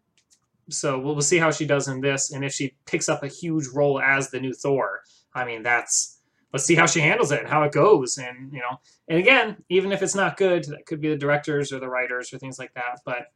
[0.69, 3.29] so we'll, we'll see how she does in this, and if she picks up a
[3.29, 5.03] huge role as the new Thor.
[5.35, 6.21] I mean, that's
[6.53, 9.57] let's see how she handles it and how it goes, and you know, and again,
[9.69, 12.59] even if it's not good, that could be the directors or the writers or things
[12.59, 13.01] like that.
[13.05, 13.27] But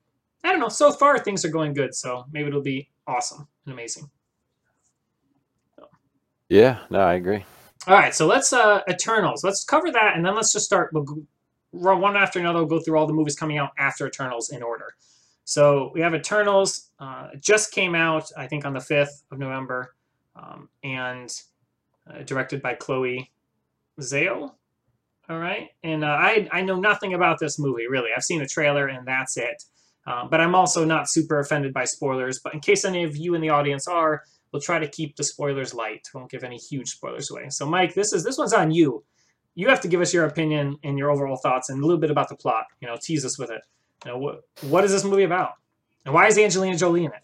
[0.42, 0.68] I don't know.
[0.68, 4.10] So far, things are going good, so maybe it'll be awesome and amazing.
[6.48, 7.44] Yeah, no, I agree.
[7.86, 9.44] All right, so let's uh Eternals.
[9.44, 10.92] Let's cover that, and then let's just start.
[10.92, 11.22] We'll go,
[11.70, 12.58] one after another.
[12.60, 14.94] We'll go through all the movies coming out after Eternals in order.
[15.50, 16.90] So we have Eternals.
[17.00, 19.96] Uh, just came out, I think, on the fifth of November,
[20.36, 21.28] um, and
[22.08, 23.32] uh, directed by Chloe
[24.00, 24.52] Zhao.
[25.28, 28.10] All right, and uh, I I know nothing about this movie really.
[28.16, 29.64] I've seen a trailer, and that's it.
[30.06, 32.38] Um, but I'm also not super offended by spoilers.
[32.38, 35.24] But in case any of you in the audience are, we'll try to keep the
[35.24, 36.06] spoilers light.
[36.14, 37.48] We won't give any huge spoilers away.
[37.48, 39.02] So Mike, this is this one's on you.
[39.56, 42.12] You have to give us your opinion and your overall thoughts and a little bit
[42.12, 42.66] about the plot.
[42.80, 43.62] You know, tease us with it.
[44.06, 45.52] Know, what what is this movie about?
[46.04, 47.22] And why is Angelina Jolie in it?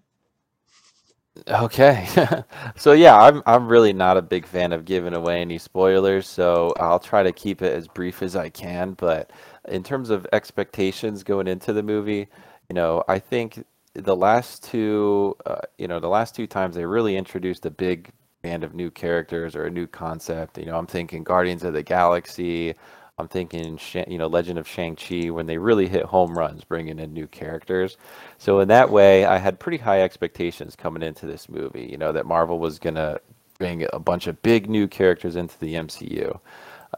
[1.48, 2.08] Okay.
[2.76, 6.72] so yeah, I'm I'm really not a big fan of giving away any spoilers, so
[6.78, 9.30] I'll try to keep it as brief as I can, but
[9.68, 12.28] in terms of expectations going into the movie,
[12.68, 16.84] you know, I think the last two, uh, you know, the last two times they
[16.84, 18.10] really introduced a big
[18.42, 20.58] band of new characters or a new concept.
[20.58, 22.74] You know, I'm thinking Guardians of the Galaxy.
[23.18, 27.14] I'm thinking, you know, Legend of Shang-Chi when they really hit home runs bringing in
[27.14, 27.96] new characters.
[28.36, 32.12] So in that way, I had pretty high expectations coming into this movie, you know,
[32.12, 33.18] that Marvel was going to
[33.58, 36.38] bring a bunch of big new characters into the MCU.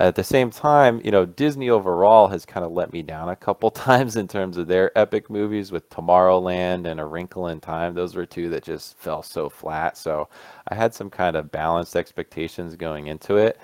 [0.00, 3.37] At the same time, you know, Disney overall has kind of let me down a
[3.37, 7.94] couple times in terms of their epic movies with Tomorrowland and A Wrinkle in Time.
[7.94, 9.96] Those were two that just fell so flat.
[9.96, 10.28] So
[10.66, 13.61] I had some kind of balanced expectations going into it.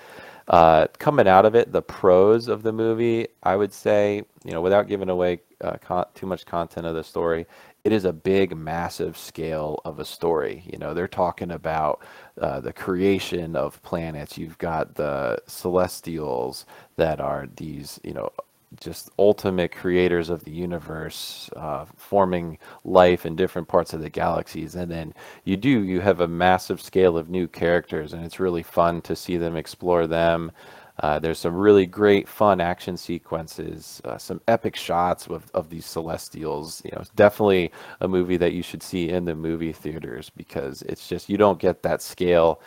[0.47, 4.61] Uh, coming out of it, the pros of the movie, I would say, you know,
[4.61, 7.47] without giving away uh, con- too much content of the story,
[7.83, 10.63] it is a big, massive scale of a story.
[10.71, 12.01] You know, they're talking about
[12.39, 14.37] uh, the creation of planets.
[14.37, 16.65] You've got the celestials
[16.97, 18.31] that are these, you know,
[18.79, 24.75] just ultimate creators of the universe, uh, forming life in different parts of the galaxies.
[24.75, 28.63] And then you do, you have a massive scale of new characters, and it's really
[28.63, 30.51] fun to see them explore them.
[30.99, 35.85] Uh, there's some really great, fun action sequences, uh, some epic shots of, of these
[35.85, 36.81] Celestials.
[36.85, 40.83] You know, it's definitely a movie that you should see in the movie theaters because
[40.83, 42.61] it's just you don't get that scale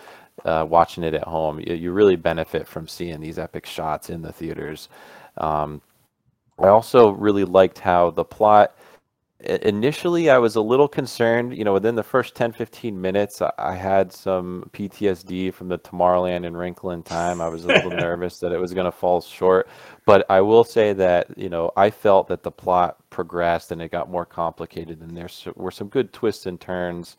[0.45, 1.59] uh, watching it at home.
[1.61, 4.89] You, you, really benefit from seeing these epic shots in the theaters.
[5.39, 5.81] Um,
[6.61, 8.75] I also really liked how the plot
[9.41, 13.75] initially I was a little concerned, you know, within the first 10, 15 minutes, I
[13.75, 17.41] had some PTSD from the Tomorrowland and Wrinkle in Time.
[17.41, 19.69] I was a little nervous that it was going to fall short.
[20.07, 23.93] But I will say that, you know, I felt that the plot progressed and it
[23.93, 27.17] got more complicated and there were some good twists and turns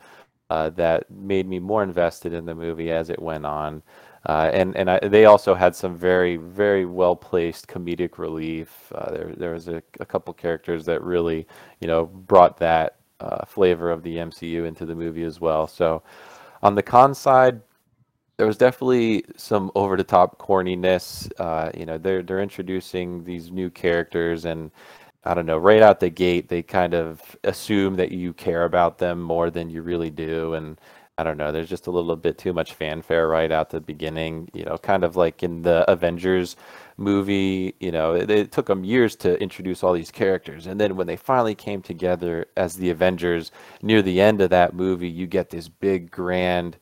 [0.50, 3.82] uh, that made me more invested in the movie as it went on.
[4.26, 8.92] Uh, and and I, they also had some very very well placed comedic relief.
[8.94, 11.48] Uh, there there was a, a couple characters that really
[11.80, 15.68] you know brought that uh, flavor of the MCU into the movie as well.
[15.68, 16.04] So
[16.62, 17.62] on the con side,
[18.38, 21.32] there was definitely some over the top corniness.
[21.40, 24.72] Uh, you know they're they're introducing these new characters and.
[25.26, 29.00] I don't know, right out the gate, they kind of assume that you care about
[29.00, 30.54] them more than you really do.
[30.54, 30.80] And
[31.20, 31.52] I don't know.
[31.52, 34.50] There's just a little bit too much fanfare right out the beginning.
[34.54, 36.56] You know, kind of like in the Avengers
[36.98, 37.76] movie.
[37.80, 41.08] You know, it, it took them years to introduce all these characters, and then when
[41.08, 43.52] they finally came together as the Avengers
[43.82, 46.78] near the end of that movie, you get this big grand.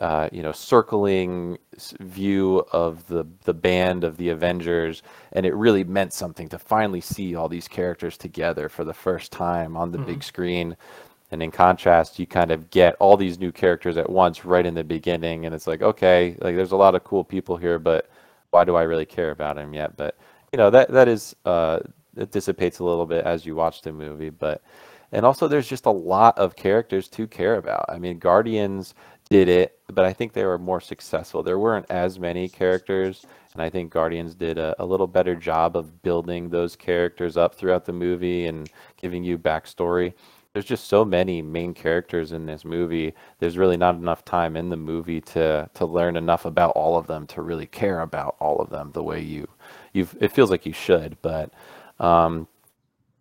[0.00, 1.58] Uh, you know, circling
[2.00, 7.00] view of the the band of the Avengers, and it really meant something to finally
[7.00, 10.76] see all these characters together for the first time on the hmm big screen.
[11.30, 14.74] And in contrast, you kind of get all these new characters at once right in
[14.74, 18.08] the beginning, and it's like, okay, like there's a lot of cool people here, but
[18.50, 19.96] why do I really care about them yet?
[19.96, 20.16] But
[20.52, 21.80] you know, that that is uh,
[22.16, 24.62] it dissipates a little bit as you watch the movie, but
[25.12, 27.84] and also there's just a lot of characters to care about.
[27.88, 28.94] I mean, Guardians
[29.30, 31.42] did it, but I think they were more successful.
[31.42, 35.76] There weren't as many characters, and I think Guardians did a, a little better job
[35.76, 40.14] of building those characters up throughout the movie and giving you backstory
[40.58, 43.14] there's just so many main characters in this movie.
[43.38, 47.06] There's really not enough time in the movie to to learn enough about all of
[47.06, 49.46] them to really care about all of them the way you
[49.92, 51.16] you it feels like you should.
[51.22, 51.52] But
[52.00, 52.48] um,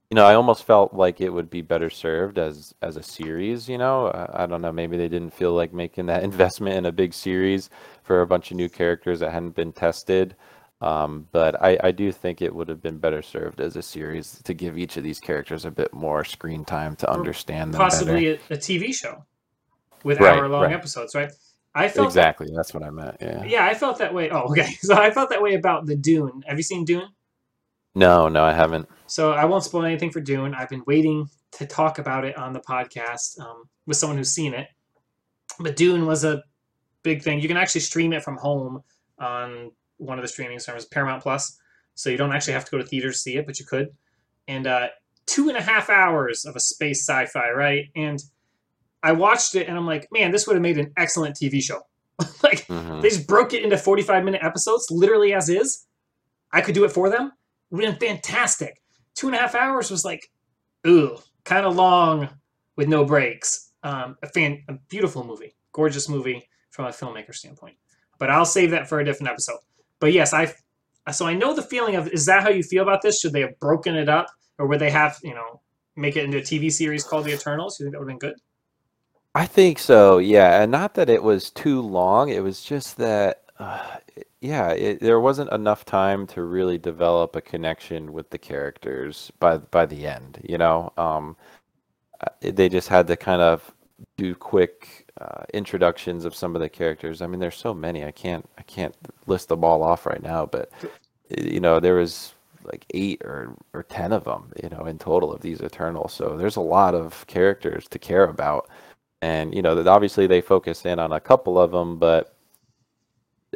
[0.09, 3.69] you know, I almost felt like it would be better served as as a series.
[3.69, 4.71] You know, I, I don't know.
[4.71, 7.69] Maybe they didn't feel like making that investment in a big series
[8.01, 10.35] for a bunch of new characters that hadn't been tested.
[10.79, 14.39] Um, but I, I do think it would have been better served as a series
[14.43, 17.79] to give each of these characters a bit more screen time to Or understand them
[17.81, 19.25] possibly a, a TV show
[20.03, 20.73] with Right, hour long right.
[20.73, 21.31] episodes, right?
[21.73, 22.21] I felt that.
[22.21, 22.47] Exactly.
[22.55, 23.17] That's what I meant.
[23.21, 23.43] Yeah.
[23.43, 24.29] Yeah, I felt that way.
[24.29, 24.69] Oh, okay.
[24.81, 26.43] So I felt that way about the Dune.
[26.47, 27.09] Have you seen Dune?
[27.95, 28.87] No, no, I haven't.
[29.07, 30.53] So I won't spoil anything for Dune.
[30.53, 34.53] I've been waiting to talk about it on the podcast um, with someone who's seen
[34.53, 34.67] it.
[35.59, 36.43] But Dune was a
[37.01, 37.39] big thing.
[37.39, 38.83] You can actually stream it from home
[39.17, 41.59] on one of the streaming services, Paramount Plus.
[41.95, 43.89] So you don't actually have to go to theaters to see it, but you could.
[44.47, 44.87] And uh,
[45.25, 47.85] two and a half hours of a space sci-fi, right?
[47.95, 48.23] And
[49.03, 51.81] I watched it, and I'm like, man, this would have made an excellent TV show.
[52.43, 55.85] like hmm they just broke it into 45 minute episodes, literally as is.
[56.51, 57.31] I could do it for them.
[57.71, 58.81] It would have been fantastic.
[59.13, 60.31] Two and a half hours was like,
[60.87, 62.29] ooh, kind of long
[62.75, 63.71] with no breaks.
[63.83, 67.75] Um, a fan, a beautiful movie, gorgeous movie from a filmmaker standpoint.
[68.19, 69.59] But I'll save that for a different episode.
[69.99, 70.53] But yes, I,
[71.11, 73.19] so I know the feeling of is that how you feel about this?
[73.19, 75.61] Should they have broken it up, or would they have you know
[75.95, 77.79] make it into a TV series called The Eternals?
[77.79, 78.39] You think that would have been good?
[79.35, 80.17] I think so.
[80.17, 82.29] Yeah, and not that it was too long.
[82.29, 83.97] It was just that, uh,
[84.41, 89.57] yeah, it, there wasn't enough time to really develop a connection with the characters by
[89.57, 90.39] by the end.
[90.43, 91.37] You know, um,
[92.21, 93.71] uh, they just had to kind of
[94.17, 97.21] do quick uh, introductions of some of the characters.
[97.21, 98.03] I mean, there's so many.
[98.05, 98.95] I can't I can't
[99.27, 100.71] list them all off right now, but
[101.37, 105.31] you know, there was like eight or or ten of them, you know, in total
[105.33, 106.13] of these Eternals.
[106.13, 108.69] So there's a lot of characters to care about,
[109.21, 112.35] and you know, that obviously they focus in on a couple of them, but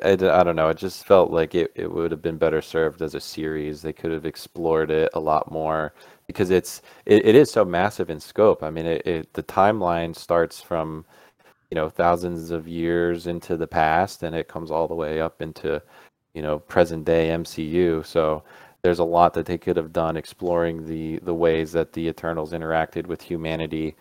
[0.04, 0.70] I don't know.
[0.70, 3.82] It just felt like it, it would have been better served as a series.
[3.82, 5.94] They could have explored it a lot more
[6.34, 8.64] because it's it, it is so massive in scope.
[8.64, 11.06] I mean, it, it the timeline starts from
[11.72, 15.42] you know thousands of years into the past, and it comes all the way up
[15.42, 15.82] into
[16.34, 18.06] you know present day MCU.
[18.06, 18.44] So
[18.84, 22.54] there's a lot that they could have done exploring the the ways that the Eternals
[22.54, 23.96] interacted with humanity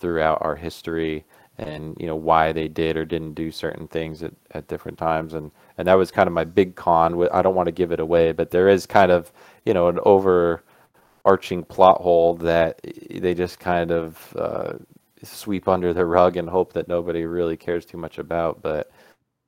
[0.00, 1.24] throughout our history
[1.58, 5.34] and you know why they did or didn't do certain things at, at different times
[5.34, 8.00] and and that was kind of my big con I don't want to give it
[8.00, 9.32] away but there is kind of
[9.64, 9.98] you know an
[11.24, 14.74] overarching plot hole that they just kind of uh,
[15.22, 18.90] sweep under the rug and hope that nobody really cares too much about but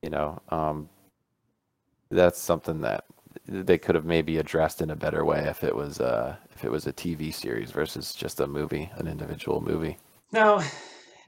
[0.01, 0.89] you know um,
[2.09, 3.05] that's something that
[3.47, 6.71] they could have maybe addressed in a better way if it was uh if it
[6.71, 9.97] was a TV series versus just a movie an individual movie
[10.31, 10.61] Now,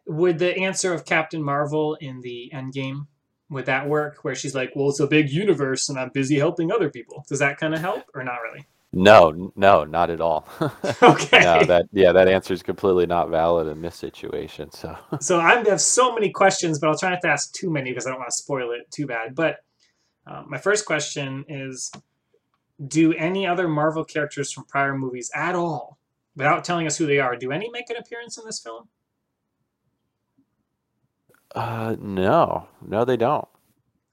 [0.07, 3.07] would the answer of Captain Marvel in the Endgame
[3.49, 4.19] would that work?
[4.23, 7.39] Where she's like, "Well, it's a big universe, and I'm busy helping other people." Does
[7.39, 8.65] that kind of help, or not really?
[8.91, 10.47] No, no, not at all.
[11.03, 11.39] Okay.
[11.41, 14.71] No, that yeah, that answer is completely not valid in this situation.
[14.71, 17.91] So So I have so many questions, but I'll try not to ask too many
[17.91, 19.35] because I don't want to spoil it too bad.
[19.35, 19.57] But
[20.27, 21.91] um, my first question is:
[22.87, 25.97] Do any other Marvel characters from prior movies at all,
[26.35, 28.89] without telling us who they are, do any make an appearance in this film?
[31.55, 33.47] uh no, no, they don't.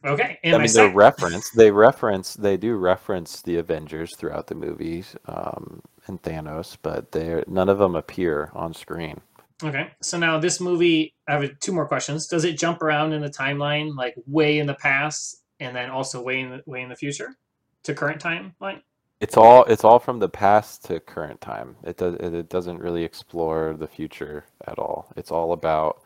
[0.05, 0.39] Okay.
[0.45, 1.51] And I mean, they're sec- reference.
[1.51, 2.35] They reference.
[2.35, 7.79] They do reference the Avengers throughout the movies, um, and Thanos, but they none of
[7.79, 9.21] them appear on screen.
[9.63, 12.27] Okay, so now this movie, I have two more questions.
[12.27, 16.23] Does it jump around in the timeline, like way in the past, and then also
[16.23, 17.37] way in the way in the future,
[17.85, 18.83] to current timeline?
[19.21, 21.77] It's all it's all from the past to current time.
[21.85, 25.11] It does it, it doesn't really explore the future at all.
[25.17, 26.03] It's all about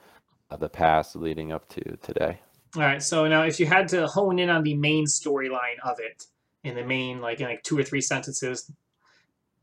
[0.51, 2.39] uh, the past leading up to today.
[2.77, 3.03] All right.
[3.03, 6.25] So now, if you had to hone in on the main storyline of it,
[6.63, 8.71] in the main, like in like two or three sentences,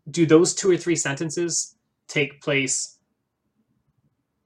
[0.09, 1.75] do those two or three sentences
[2.07, 2.97] take place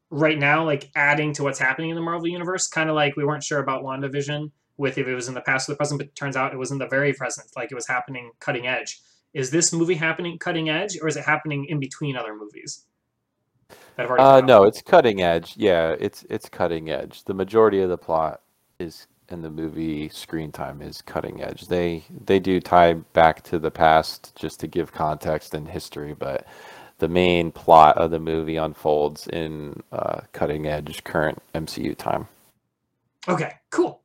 [0.09, 2.67] right now, like adding to what's happening in the Marvel universe?
[2.67, 5.69] Kind of like we weren't sure about WandaVision with if it was in the past
[5.69, 7.75] or the present, but it turns out it was in the very present, like it
[7.75, 9.01] was happening cutting edge.
[9.33, 12.85] Is this movie happening cutting edge, or is it happening in between other movies?
[13.95, 15.53] that have already Uh, no, it's cutting edge.
[15.57, 17.23] Yeah, it's it's cutting edge.
[17.23, 18.41] The majority of the plot
[18.81, 21.67] is in the movie screen time is cutting edge.
[21.67, 26.45] They they do tie back to the past just to give context and history, but
[26.97, 32.27] the main plot of the movie unfolds in uh, cutting edge current MCU time.
[33.27, 34.01] Okay, cool.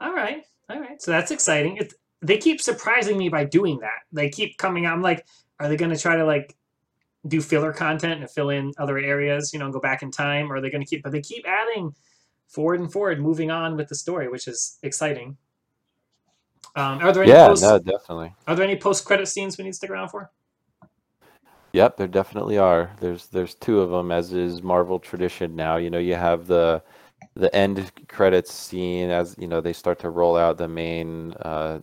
[0.00, 1.00] All right, all right.
[1.02, 1.78] So that's exciting.
[1.78, 4.00] It, they keep surprising me by doing that.
[4.12, 4.94] They keep coming out.
[4.94, 5.26] I'm like,
[5.58, 6.56] are they going to try to like
[7.26, 9.52] do filler content and fill in other areas?
[9.52, 11.02] You know, go back in time, or are they going to keep?
[11.02, 11.94] But they keep adding
[12.48, 15.36] forward and forward, moving on with the story, which is exciting.
[16.76, 18.34] Um, are there any Yeah, post, no, definitely.
[18.46, 20.30] Are there any post credit scenes we need to stick around for?
[21.72, 22.90] Yep, there definitely are.
[23.00, 25.76] There's there's two of them, as is Marvel tradition now.
[25.76, 26.82] You know, you have the
[27.36, 31.80] the end credits scene as you know they start to roll out the main uh,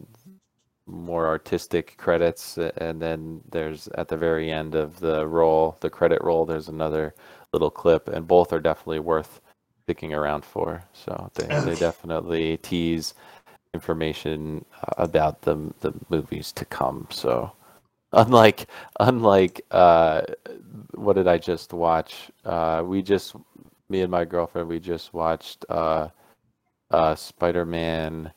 [0.88, 6.22] more artistic credits, and then there's at the very end of the roll, the credit
[6.24, 7.16] roll, there's another
[7.54, 9.42] little clip, and both are definitely worth
[9.86, 10.84] sticking around for.
[10.94, 13.14] So they they definitely tease
[13.74, 17.08] information uh, about the the movies to come.
[17.12, 17.52] So
[18.14, 18.68] unlike
[19.00, 20.22] unlike uh
[20.96, 23.36] what did i just watch uh we just
[23.90, 26.08] me and my girlfriend we just watched uh
[26.92, 28.32] uh spider-man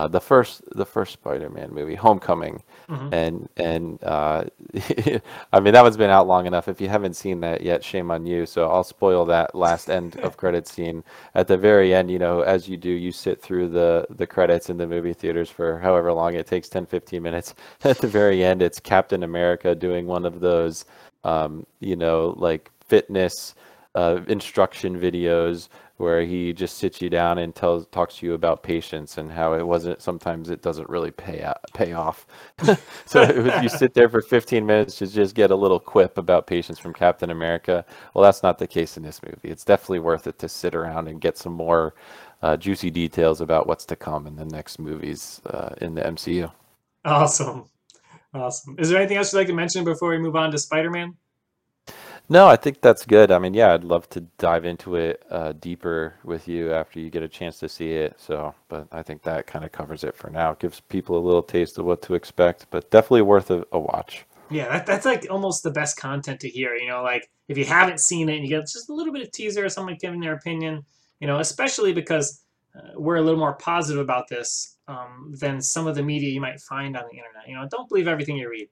[0.00, 2.62] uh the first the first spider-man movie homecoming.
[2.88, 3.12] Mhm.
[3.12, 4.44] and and uh
[5.52, 6.68] i mean that one's been out long enough.
[6.68, 8.46] If you haven't seen that yet shame on you.
[8.46, 11.04] So i'll spoil that last end of credit scene.
[11.34, 14.70] At the very end you know as you do you sit through the the credits
[14.70, 17.54] in the movie theaters for however long it takes 10 15 minutes.
[17.84, 20.84] At the very end it's captain america doing one of those
[21.24, 23.54] um you know like fitness
[23.94, 25.68] uh, instruction videos
[26.00, 29.54] where he just sits you down and tells talks to you about patience and how
[29.54, 32.26] it wasn't sometimes it doesn't really pay out, pay off
[33.06, 36.46] so if you sit there for 15 minutes to just get a little quip about
[36.46, 37.84] patience from Captain America,
[38.14, 39.48] well, that's not the case in this movie.
[39.48, 41.94] It's definitely worth it to sit around and get some more
[42.42, 46.50] uh, juicy details about what's to come in the next movies uh, in the MCU.
[47.04, 47.66] Awesome,
[48.34, 48.76] awesome.
[48.78, 51.16] Is there anything else you'd like to mention before we move on to Spider Man?
[52.32, 53.32] No, I think that's good.
[53.32, 57.10] I mean, yeah, I'd love to dive into it uh, deeper with you after you
[57.10, 58.20] get a chance to see it.
[58.20, 60.52] So, but I think that kind of covers it for now.
[60.52, 63.80] It gives people a little taste of what to expect, but definitely worth a, a
[63.80, 64.26] watch.
[64.48, 66.76] Yeah, that, that's like almost the best content to hear.
[66.76, 69.22] You know, like if you haven't seen it and you get just a little bit
[69.22, 70.84] of teaser or someone giving their opinion,
[71.18, 72.44] you know, especially because
[72.76, 76.40] uh, we're a little more positive about this um, than some of the media you
[76.40, 77.48] might find on the internet.
[77.48, 78.68] You know, don't believe everything you read.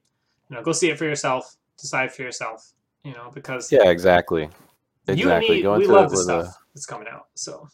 [0.49, 2.71] You know, go see it for yourself, decide for yourself.
[3.03, 4.41] You know, because Yeah, exactly.
[4.43, 4.49] you
[5.09, 5.55] and Exactly.
[5.57, 7.27] me, Go we love the stuff a that's coming out.
[7.35, 7.67] So,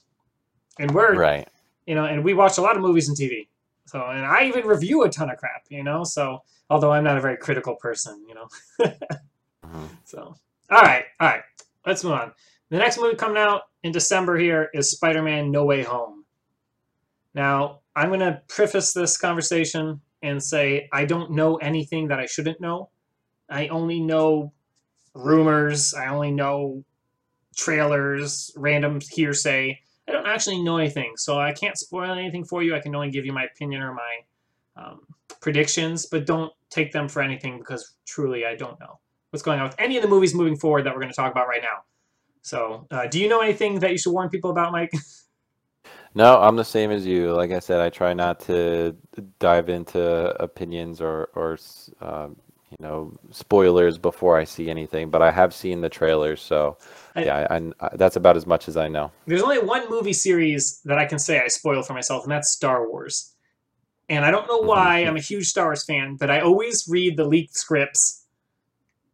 [0.79, 1.47] and we're right.
[1.85, 3.47] you know, and we watch a lot of movies and TV.
[3.85, 5.65] So, and I even review a ton of crap.
[5.69, 8.47] You know, so although I'm not a very critical person, you know.
[9.65, 9.89] Mhm.
[10.05, 10.35] So,
[10.69, 11.41] all right, all right,
[11.85, 12.31] let's move on.
[12.69, 16.23] The next movie coming out in December here is Spider Man No Way Home.
[17.33, 22.25] Now, I'm going to preface this conversation and say I don't know anything that I
[22.27, 22.89] shouldn't know.
[23.49, 24.53] I only know
[25.15, 26.83] rumors, I only know
[27.55, 29.79] trailers, random hearsay.
[30.07, 32.75] I don't actually know anything, so I can't spoil anything for you.
[32.75, 34.17] I can only give you my opinion or my
[34.75, 34.99] um,
[35.41, 38.99] predictions, but don't take them for anything because truly I don't know
[39.31, 41.31] what's going on with any of the movies moving forward that we're going to talk
[41.31, 41.83] about right now.
[42.41, 44.91] So, uh, do you know anything that you should warn people about, Mike?
[46.17, 47.33] No, I'm the same as you.
[47.33, 48.95] Like I said, I try not to
[49.39, 51.57] dive into opinions or or
[51.99, 52.37] um,
[52.71, 55.09] you know spoilers before I see anything.
[55.09, 56.77] But I have seen the trailers, so
[57.15, 59.11] I- yeah, I, I, that's about as much as I know.
[59.27, 62.49] There's only one movie series that I can say I spoil for myself, and that's
[62.49, 63.33] Star Wars.
[64.07, 67.17] And I don't know why I'm a huge Star Wars fan, but I always read
[67.17, 68.25] the leaked scripts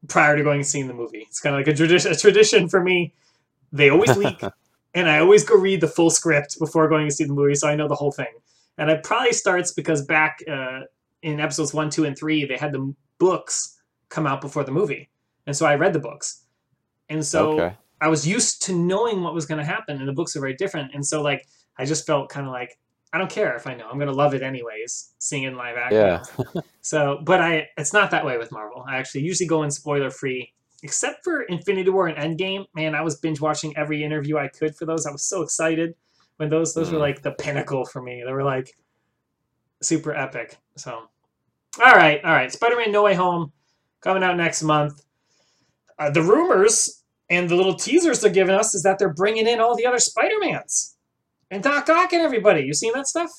[0.09, 1.25] prior to going and seeing the movie.
[1.29, 3.13] It's kind of like a tradition, a tradition for me.
[3.71, 4.41] They always leak,
[4.93, 7.69] and I always go read the full script before going to see the movie, so
[7.69, 8.33] I know the whole thing.
[8.77, 10.81] And it probably starts because back uh,
[11.21, 12.93] in episodes one, two, and three, they had the
[13.26, 15.09] books come out before the movie,
[15.45, 16.45] and so I read the books,
[17.09, 17.53] and so.
[17.53, 17.76] okay.
[18.03, 20.55] I was used to knowing what was going to happen, and the books are very
[20.55, 20.95] different.
[20.95, 21.45] And so, like,
[21.78, 22.80] I just felt kind of like,
[23.13, 23.88] I don't care if I know.
[23.88, 25.99] I'm going to love it anyways, seeing it in live action.
[26.01, 26.61] Yeah.
[26.82, 28.84] So, but I, it's not that way with Marvel.
[28.88, 30.51] I actually usually go in spoiler free
[30.84, 34.76] except for Infinity War and Endgame, man, I was binge watching every interview I could
[34.76, 35.05] for those.
[35.05, 35.93] I was so excited
[36.38, 37.01] when those those were Mm.
[37.01, 38.24] like the pinnacle for me.
[38.26, 38.76] They were like
[39.82, 40.57] super epic.
[40.76, 41.03] So,
[41.80, 42.51] all right, all right.
[42.51, 43.51] Spider-Man: No Way Home
[44.01, 45.03] coming out next month.
[45.97, 49.59] Uh, the rumors and the little teasers they're giving us is that they're bringing in
[49.59, 50.97] all the other Spider-Mans
[51.49, 52.61] and Doc Ock and everybody.
[52.61, 53.30] You seen that stuff?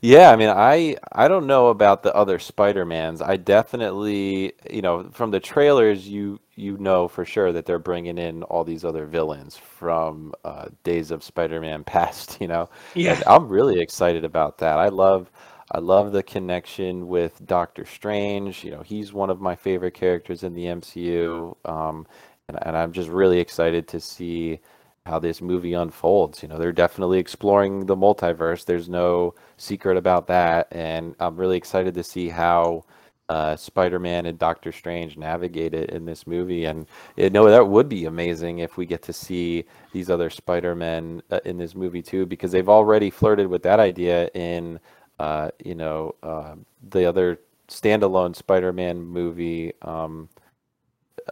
[0.00, 3.22] Yeah, I mean, I I don't know about the other Spider-Mans.
[3.22, 8.18] I definitely, you know, from the trailers, you you know for sure that they're bringing
[8.18, 12.68] in all these other villains from uh, Days of Spider-Man past, you know.
[12.94, 13.14] Yeah.
[13.14, 14.78] And I'm really excited about that.
[14.78, 15.30] I love
[15.74, 18.62] I love the connection with Doctor Strange.
[18.62, 21.56] You know, he's one of my favorite characters in the MCU.
[21.64, 22.06] Um,
[22.48, 24.60] and, and I'm just really excited to see
[25.04, 26.44] how this movie unfolds.
[26.44, 28.64] You know, they're definitely exploring the multiverse.
[28.64, 30.68] There's no secret about that.
[30.70, 32.84] And I'm really excited to see how
[33.28, 36.66] uh, Spider-Man and Doctor Strange navigate it in this movie.
[36.66, 41.20] And you know, that would be amazing if we get to see these other Spider-Men
[41.32, 44.78] uh, in this movie too, because they've already flirted with that idea in,
[45.18, 46.54] uh, you know, uh,
[46.90, 49.72] the other standalone Spider-Man movie.
[49.82, 50.28] Um,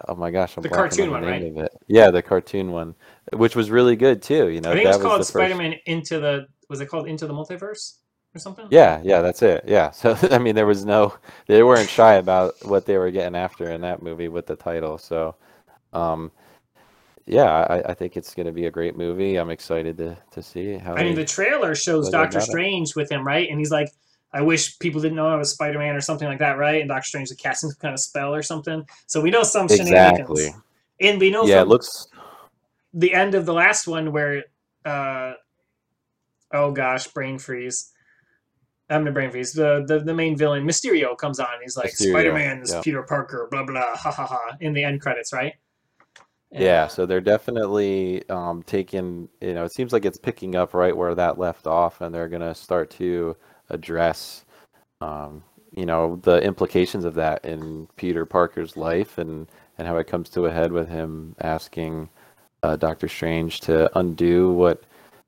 [0.09, 1.73] oh my gosh, I'm The cartoon on the one, name of it.
[1.89, 2.95] Yeah, the cartoon one,
[3.33, 4.49] which was really good too.
[4.49, 6.47] You know, I think it was called Spider-Man Into the.
[6.69, 7.99] Was it called Into the Multiverse
[8.35, 8.67] or something?
[8.71, 9.65] Yeah, yeah, that's it.
[9.67, 9.91] Yeah.
[9.95, 11.15] So I mean, there was no,
[11.47, 14.99] they weren't shy about what they were getting after in that movie with the title.
[14.99, 15.37] So,
[15.93, 16.33] um,
[17.27, 19.37] yeah, I, I think it's going to be a great movie.
[19.37, 20.95] I'm excited to to see how.
[20.95, 23.49] I mean, they- the trailer shows Doctor not it- Strange with him, right?
[23.49, 23.89] And he's like,
[24.33, 26.81] "I wish people didn't know I was Spider-Man" or something like that, right?
[26.81, 28.85] And Doctor Strange is casting some kind of spell or something.
[29.07, 30.51] So we know some shenanigans.
[31.01, 32.07] And we know Yeah, it looks.
[32.95, 34.45] the end of the last one where,
[34.85, 35.33] uh,
[36.53, 37.91] oh gosh, brain freeze.
[38.91, 39.53] I'm the brain freeze.
[39.53, 41.47] The, the the main villain Mysterio comes on.
[41.63, 42.83] He's like, Spider-Man is yeah.
[42.83, 43.49] Peter Parker.
[43.51, 43.97] Blah blah.
[43.97, 44.57] Ha ha ha.
[44.61, 45.55] In the end credits, right?
[46.53, 50.75] Yeah, uh, so they're definitely um, taking, you know, it seems like it's picking up
[50.75, 53.37] right where that left off, and they're going to start to
[53.71, 54.45] address,
[55.01, 55.45] um,
[55.77, 59.49] you know, the implications of that in Peter Parker's life and,
[59.79, 62.09] and how it comes to a head with him asking
[62.63, 64.85] uh, Doctor Strange to undo what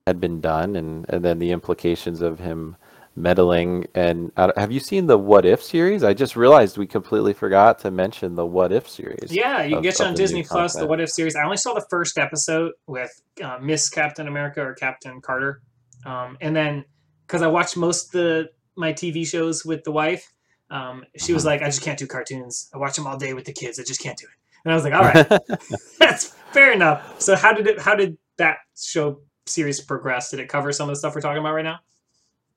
[0.07, 2.77] had been done, and, and then the implications of him
[3.17, 3.87] meddling.
[3.95, 6.03] And uh, have you seen the What If series?
[6.03, 9.31] I just realized we completely forgot to mention the What If series.
[9.31, 10.87] Yeah, you can get you on Disney Plus, the.
[10.87, 11.37] What If series.
[11.37, 13.11] I only saw the first episode with
[13.43, 15.63] uh, Miss Captain America or Captain Carter,
[16.07, 16.85] um, and then
[17.27, 20.33] because I watched most of the my TV shows with the wife,
[20.71, 21.47] um, she was Mhm.
[21.47, 22.69] like, "I just can't do cartoons.
[22.75, 23.79] I watch them all day with the kids.
[23.79, 24.33] I just can't do it."
[24.65, 25.41] And I was like, "All right,
[25.99, 27.81] that's fair enough." So how did it?
[27.81, 30.31] How did that show series progress?
[30.31, 31.79] Did it cover some of the stuff we're talking about right now?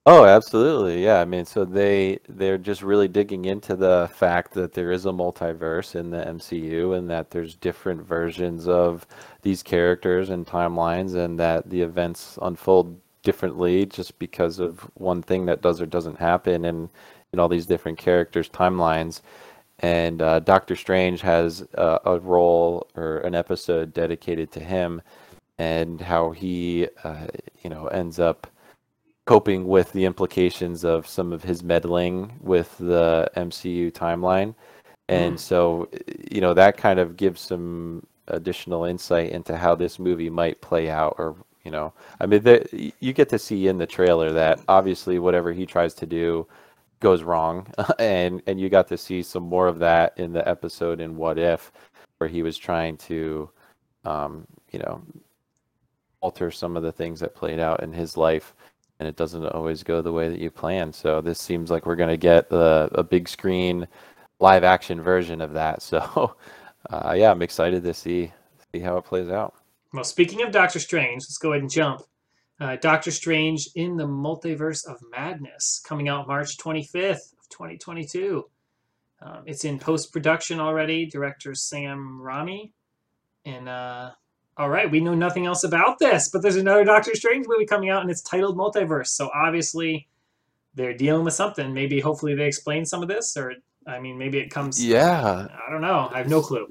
[0.10, 1.04] Oh, absolutely.
[1.04, 1.20] Yeah.
[1.20, 5.10] I mean, so they they're just really digging into the fact that there is a
[5.12, 9.06] multiverse in the MCU and that there's different versions of
[9.42, 15.46] these characters and timelines and that the events unfold differently just because of one thing
[15.48, 16.90] that does or doesn't happen in
[17.34, 19.22] in all these different characters' timelines.
[19.80, 25.02] And uh, Doctor Strange has a, a role or an episode dedicated to him
[25.60, 27.28] and how he, uh,
[27.64, 28.48] you know, ends up
[29.28, 34.56] coping with the implications of some of his meddling with the MCU timeline.
[35.10, 35.40] And Mm.
[35.40, 35.90] so,
[36.32, 40.90] you know, that kind of gives some additional insight into how this movie might play
[40.90, 44.62] out or, you know, I mean, the, you get to see in the trailer that
[44.70, 46.48] obviously whatever he tries to do
[47.02, 47.68] goes wrong
[48.00, 51.38] and and you got to see some more of that in the episode in What
[51.38, 51.72] If
[52.18, 53.50] where he was trying to
[54.06, 55.02] um, you know,
[56.22, 58.56] alter some of the things that played out in his life
[59.00, 60.92] and it doesn't always go the way that you plan.
[60.92, 63.88] So this seems like we're going to get a, a big screen
[64.40, 65.82] live action version of that.
[65.88, 66.36] So
[66.90, 68.32] uh, yeah, I'm excited to see
[68.74, 69.54] see how it plays out.
[69.94, 72.02] Well, speaking of Doctor Strange, let's go ahead and jump.
[72.60, 78.46] Uh, Doctor Strange in the Multiverse of Madness, coming out March 25th of 2022.
[79.22, 81.06] Um, it's in post production already.
[81.06, 82.72] Director Sam Raimi,
[83.46, 84.12] and uh,
[84.58, 87.90] all right, we know nothing else about this, but there's another Doctor Strange movie coming
[87.90, 89.08] out, and it's titled Multiverse.
[89.08, 90.08] So obviously,
[90.74, 91.74] they're dealing with something.
[91.74, 93.54] Maybe, hopefully, they explain some of this, or
[93.86, 94.84] I mean, maybe it comes.
[94.84, 96.10] Yeah, I don't know.
[96.12, 96.68] I have no clue.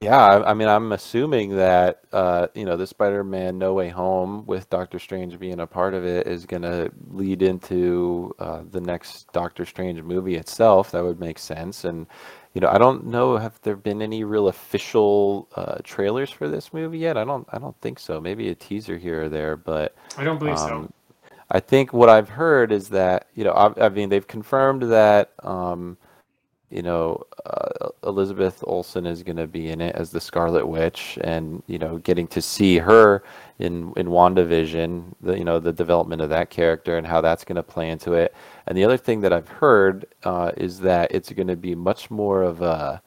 [0.00, 4.44] Yeah, I, I mean, I'm assuming that uh, you know the Spider-Man No Way Home
[4.46, 8.80] with Doctor Strange being a part of it is going to lead into uh, the
[8.80, 10.90] next Doctor Strange movie itself.
[10.90, 11.84] That would make sense.
[11.84, 12.08] And
[12.54, 16.72] you know, I don't know have there been any real official uh, trailers for this
[16.72, 17.16] movie yet.
[17.16, 17.48] I don't.
[17.52, 18.20] I don't think so.
[18.20, 20.76] Maybe a teaser here or there, but I don't believe so.
[20.76, 20.92] um,
[21.50, 25.32] I think what I've heard is that you know, I, I mean, they've confirmed that
[25.42, 25.96] um,
[26.72, 31.18] you know, uh, Elizabeth Olsen is going to be in it as the Scarlet Witch,
[31.22, 33.22] and you know, getting to see her
[33.58, 37.56] in in WandaVision, the you know the development of that character and how that's going
[37.56, 38.34] to play into it.
[38.66, 42.10] And the other thing that I've heard uh, is that it's going to be much
[42.10, 43.02] more of a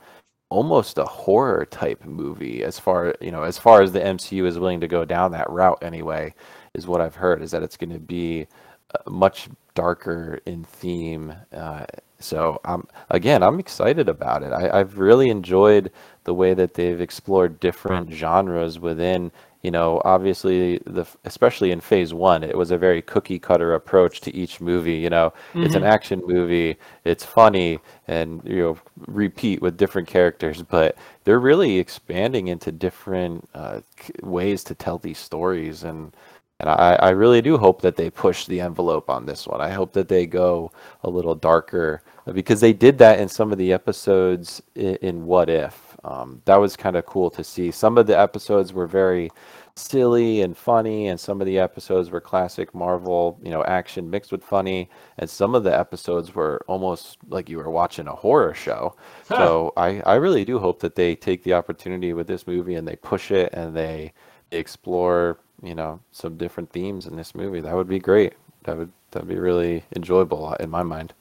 [0.49, 4.59] almost a horror type movie as far you know as far as the MCU is
[4.59, 6.33] willing to go down that route anyway
[6.75, 8.47] is what I've heard is that it's going to be
[8.93, 11.85] uh, much darker in theme uh,
[12.25, 15.91] so I'm again I'm excited about it I, I've really enjoyed
[16.23, 19.31] the way that they've explored different genres within
[19.65, 24.21] you know, obviously the especially in phase one, it was a very cookie cutter approach
[24.21, 24.93] to each movie.
[24.93, 25.63] You know, mm-hmm.
[25.63, 25.91] it's an mm-hmm.
[25.91, 32.49] action movie, it's funny, and you know, repeat with different characters, but they're really expanding
[32.49, 33.81] into different uh,
[34.21, 36.15] ways to tell these stories, and
[36.59, 39.61] and I, I really do hope that they push the envelope on this one.
[39.61, 40.71] I hope that they go
[41.03, 42.03] a little darker
[42.33, 46.57] because they did that in some of the episodes in, in What If um, that
[46.57, 47.71] was kind of cool to see.
[47.71, 49.31] Some of the episodes were very
[49.75, 54.31] silly and funny, and some of the episodes were classic Marvel, you know, action mixed
[54.31, 58.53] with funny, and some of the episodes were almost like you were watching a horror
[58.53, 58.95] show.
[59.27, 59.35] Huh.
[59.35, 62.87] So I, I really do hope that they take the opportunity with this movie and
[62.87, 64.13] they push it and they
[64.51, 67.61] explore, you know, some different themes in this movie.
[67.61, 68.33] That would be great.
[68.65, 71.13] That would that'd be really enjoyable in my mind.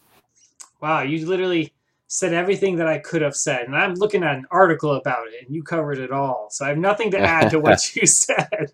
[0.85, 1.73] Wow, you literally
[2.09, 3.63] said everything that I could have said.
[3.63, 6.49] And I'm looking at an article about it, and you covered it all.
[6.51, 8.71] So I have nothing to add to what you said.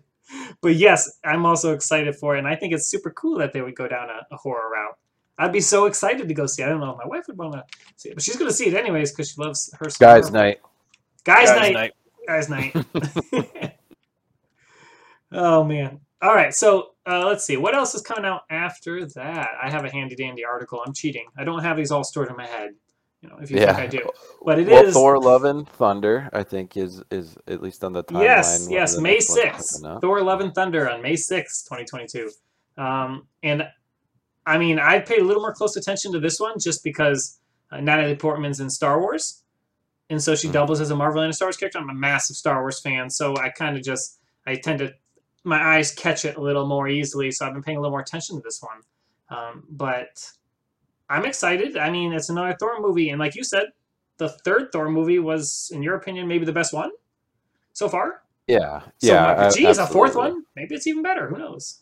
[0.59, 2.39] But yes, I'm also excited for it.
[2.39, 4.97] And I think it's super cool that they would go down a, a horror route.
[5.37, 6.65] I'd be so excited to go see it.
[6.65, 7.63] I don't know if my wife would want to
[7.95, 9.85] see it, but she's going to see it anyways because she loves her.
[9.97, 10.31] Guys' horror.
[10.31, 10.59] night.
[11.23, 11.73] Guys', Guys night.
[11.73, 11.93] night.
[12.27, 13.75] Guys' night.
[15.31, 16.01] oh, man.
[16.21, 16.53] All right.
[16.53, 17.57] So uh, let's see.
[17.57, 19.49] What else is coming out after that?
[19.61, 20.81] I have a handy dandy article.
[20.85, 21.25] I'm cheating.
[21.37, 22.71] I don't have these all stored in my head
[23.21, 23.73] you know, if you yeah.
[23.73, 24.09] think I do.
[24.43, 26.29] But it well, is Thor: Love and Thunder.
[26.33, 28.23] I think is is at least on the timeline.
[28.23, 29.83] Yes, yes, May sixth.
[30.01, 32.31] Thor: Love and Thunder on May sixth, twenty twenty two.
[32.77, 33.67] Um, and
[34.45, 37.39] I mean, I paid a little more close attention to this one just because
[37.71, 39.43] uh, Natalie Portman's in Star Wars,
[40.09, 40.53] and so she mm-hmm.
[40.53, 41.77] doubles as a Marvel and a Star Wars character.
[41.77, 44.93] I'm a massive Star Wars fan, so I kind of just I tend to
[45.43, 47.31] my eyes catch it a little more easily.
[47.31, 48.81] So I've been paying a little more attention to this one.
[49.29, 50.29] Um, but
[51.09, 51.77] I'm excited.
[51.77, 53.67] I mean, it's another Thor movie, and like you said,
[54.17, 56.91] the third Thor movie was, in your opinion, maybe the best one
[57.73, 58.23] so far.
[58.47, 59.33] Yeah, so yeah.
[59.33, 61.27] Like, geez, a fourth one, maybe it's even better.
[61.27, 61.79] Who knows?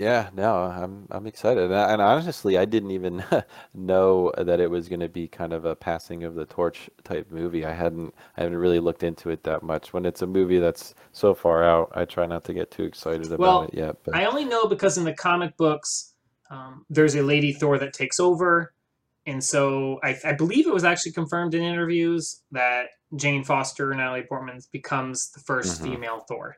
[0.00, 3.22] Yeah, no, I'm I'm excited, and honestly, I didn't even
[3.74, 7.30] know that it was going to be kind of a passing of the torch type
[7.30, 7.66] movie.
[7.66, 9.92] I hadn't I haven't really looked into it that much.
[9.92, 13.26] When it's a movie that's so far out, I try not to get too excited
[13.26, 13.96] about well, it yet.
[14.02, 16.14] But I only know because in the comic books,
[16.50, 18.72] um, there's a lady Thor that takes over,
[19.26, 22.86] and so I, I, believe it was actually confirmed in interviews that
[23.16, 25.84] Jane Foster, and Natalie Portman, becomes the 1st mm-hmm.
[25.84, 26.56] female Thor.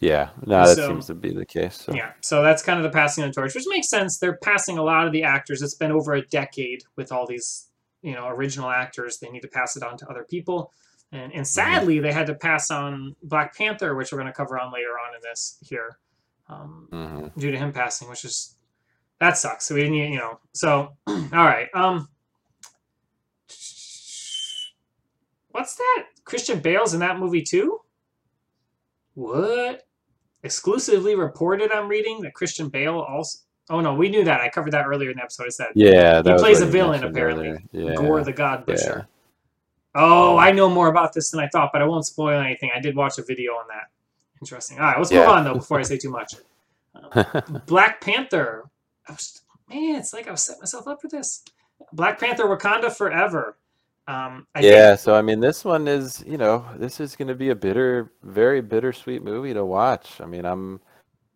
[0.00, 1.76] Yeah, no, that so, seems to be the case.
[1.76, 1.94] So.
[1.94, 4.18] Yeah, so that's kind of the passing of the torch, which makes sense.
[4.18, 5.62] They're passing a lot of the actors.
[5.62, 7.68] It's been over a decade with all these,
[8.02, 9.18] you know, original actors.
[9.18, 10.72] They need to pass it on to other people.
[11.12, 11.42] And, and mm-hmm.
[11.44, 12.04] sadly, mm-hmm.
[12.04, 15.14] they had to pass on Black Panther, which we're going to cover on later on
[15.14, 15.98] in this here,
[16.48, 17.40] um, mm-hmm.
[17.40, 18.56] due to him passing, which is
[19.20, 19.66] that sucks.
[19.66, 20.40] So we didn't, you know.
[20.52, 21.68] So, all right.
[21.74, 22.08] Um,
[25.50, 26.04] what's that?
[26.24, 27.80] Christian Bale's in that movie too.
[29.16, 29.86] What?
[30.42, 31.72] Exclusively reported.
[31.72, 33.40] I'm reading that Christian Bale also.
[33.68, 34.40] Oh no, we knew that.
[34.40, 35.46] I covered that earlier in the episode.
[35.46, 35.66] I said.
[35.74, 37.56] Yeah, he plays a villain apparently.
[37.72, 37.94] Yeah.
[37.96, 39.08] Gorr the God Butcher.
[39.08, 40.00] Yeah.
[40.00, 42.70] Oh, I know more about this than I thought, but I won't spoil anything.
[42.72, 43.90] I did watch a video on that.
[44.40, 44.78] Interesting.
[44.78, 45.20] All right, let's yeah.
[45.20, 46.34] move on though before I say too much.
[46.94, 48.70] Um, Black Panther
[49.08, 51.44] I was man, it's like I was setting myself up for this.
[51.92, 53.56] Black Panther: Wakanda Forever.
[54.08, 55.00] Um, yeah, think...
[55.00, 58.12] so I mean, this one is you know this is going to be a bitter,
[58.22, 60.20] very bittersweet movie to watch.
[60.20, 60.80] I mean, I'm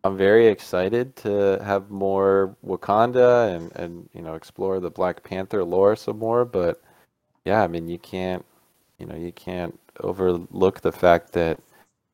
[0.03, 5.63] I'm very excited to have more Wakanda and and you know explore the Black Panther
[5.63, 6.45] lore some more.
[6.45, 6.81] But
[7.45, 8.45] yeah, I mean, you can't
[8.99, 11.59] you know you can't overlook the fact that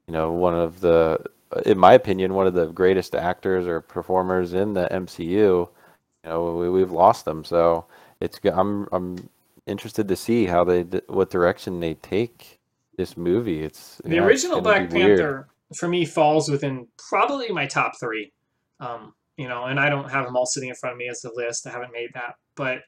[0.07, 1.19] you know one of the
[1.65, 5.29] in my opinion, one of the greatest actors or performers in the MCU.
[5.29, 5.69] You
[6.25, 7.85] know, we, we've lost them, so
[8.19, 9.29] it's I'm I'm
[9.67, 12.59] interested to see how they what direction they take
[12.97, 13.63] this movie.
[13.63, 18.31] It's the original Black Panther for me falls within probably my top three.
[18.79, 21.23] Um, you know, and I don't have them all sitting in front of me as
[21.23, 21.67] a list.
[21.67, 22.79] I haven't made that, but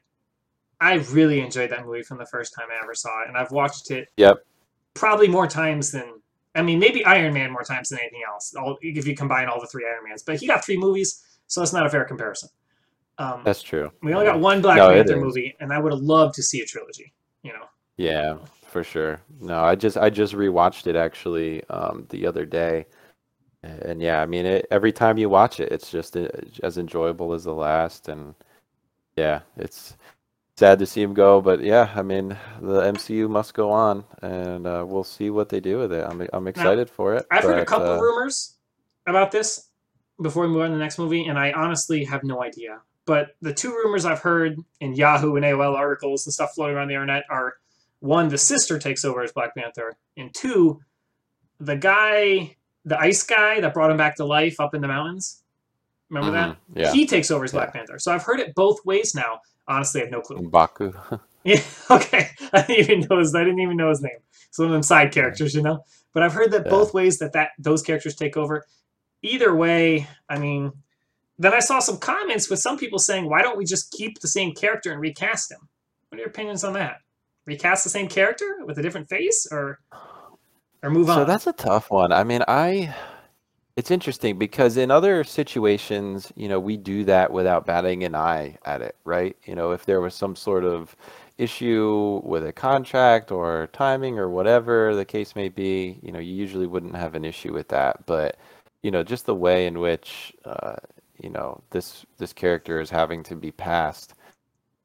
[0.80, 3.52] I really enjoyed that movie from the first time I ever saw it, and I've
[3.52, 4.08] watched it.
[4.16, 4.44] Yep.
[4.94, 6.20] Probably more times than
[6.54, 9.60] I mean, maybe Iron Man more times than anything else, all, if you combine all
[9.60, 10.22] the three Iron Mans.
[10.22, 12.48] But he got three movies, so it's not a fair comparison.
[13.20, 13.92] Um, That's true.
[14.02, 16.62] we only got one Black No, Panther movie, and I would have loved to see
[16.62, 17.12] a trilogy.
[17.42, 17.66] You know,
[17.98, 19.20] Yeah, for sure.
[19.40, 22.86] No, I just I just rewatched it actually um, the other day,
[23.62, 26.28] and yeah, I mean, it, every time you watch it, it's just uh,
[26.62, 28.34] as enjoyable as the last, and
[29.16, 29.98] yeah, it's
[30.56, 32.28] sad to see him go, but yeah, I mean,
[32.62, 36.06] the MCU must go on, and uh, we'll see what they do with it.
[36.08, 37.26] I'm I'm excited for it.
[37.30, 38.56] I've heard a couple uh, rumors
[39.06, 39.68] about this
[40.22, 42.80] before we move on to the next movie, and I honestly have no idea.
[43.10, 46.86] But the two rumors I've heard in Yahoo and AOL articles and stuff floating around
[46.86, 47.54] the internet are
[47.98, 50.80] one, the sister takes over as Black Panther, and two,
[51.58, 55.42] the guy, the ice guy that brought him back to life up in the mountains.
[56.08, 56.80] Remember mhm, that?
[56.80, 57.80] Yeah, He takes over as Black Yeah.
[57.80, 57.98] Panther.
[57.98, 59.40] So I've heard it both ways now.
[59.66, 60.48] Honestly, I have no clue.
[60.48, 60.92] Baku.
[61.42, 62.28] Yeah, okay.
[62.52, 64.18] I didn't even know his I didn't even know his name.
[64.52, 65.84] Some of them side characters, you know.
[66.14, 66.70] But I've heard that Yeah.
[66.70, 68.64] both ways that, that those characters take over.
[69.22, 70.70] Either way, I mean,
[71.40, 74.28] then I saw some comments with some people saying, why don't we just keep the
[74.28, 75.68] same character and recast him?
[76.08, 76.98] What are your opinions on that?
[77.46, 79.80] Recast the same character with a different face or
[80.82, 81.18] or move So on?
[81.18, 82.12] So that's a tough one.
[82.12, 82.94] I mean, I
[83.76, 88.58] it's interesting because in other situations, you know, we do that without batting an eye
[88.66, 89.34] at it, right?
[89.46, 90.94] You know, if there was some sort of
[91.38, 96.34] issue with a contract or timing or whatever the case may be, you know, you
[96.34, 98.04] usually wouldn't have an issue with that.
[98.04, 98.36] But,
[98.82, 100.76] you know, just the way in which uh,
[101.22, 104.14] you know, this this character is having to be passed.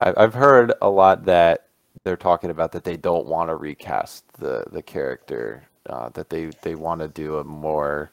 [0.01, 1.67] I've heard a lot that
[2.03, 6.47] they're talking about that they don't want to recast the the character uh, that they
[6.61, 8.11] they want to do a more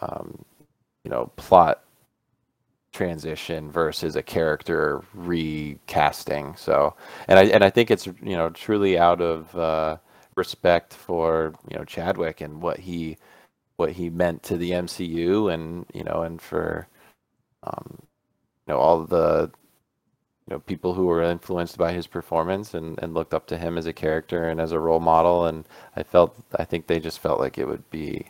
[0.00, 0.44] um,
[1.04, 1.84] you know plot
[2.92, 6.94] transition versus a character recasting so
[7.28, 9.96] and i and i think it's you know truly out of uh,
[10.36, 13.16] respect for you know chadwick and what he
[13.76, 16.88] what he meant to the mcu and you know and for
[17.62, 17.98] um,
[18.66, 19.50] you know all the
[20.46, 23.78] you know people who were influenced by his performance and, and looked up to him
[23.78, 27.20] as a character and as a role model and I felt I think they just
[27.20, 28.26] felt like it would be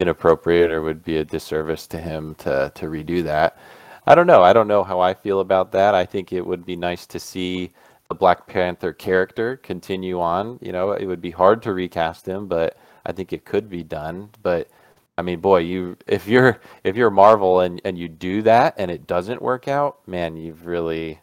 [0.00, 3.58] inappropriate or would be a disservice to him to to redo that.
[4.06, 4.42] I don't know.
[4.42, 5.94] I don't know how I feel about that.
[5.94, 7.72] I think it would be nice to see
[8.08, 10.58] the Black Panther character continue on.
[10.62, 13.82] You know, it would be hard to recast him, but I think it could be
[13.82, 14.30] done.
[14.42, 14.68] But
[15.18, 18.90] I mean, boy, you if you're if you're Marvel and and you do that and
[18.90, 21.20] it doesn't work out, man, you've really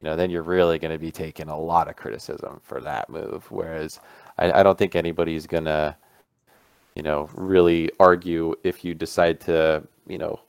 [0.00, 3.08] you know, then you're really going to be taking a lot of criticism for that
[3.08, 3.48] move.
[3.50, 4.00] Whereas
[4.38, 5.96] I, I don't think anybody's going to,
[6.94, 10.40] you know, really argue if you decide to, you know,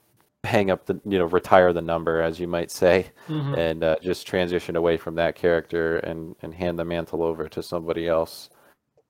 [0.44, 3.56] hang up the, you know, retire the number, as you might say, Mhm.
[3.56, 7.62] and uh, just transition away from that character and, and hand the mantle over to
[7.62, 8.50] somebody else.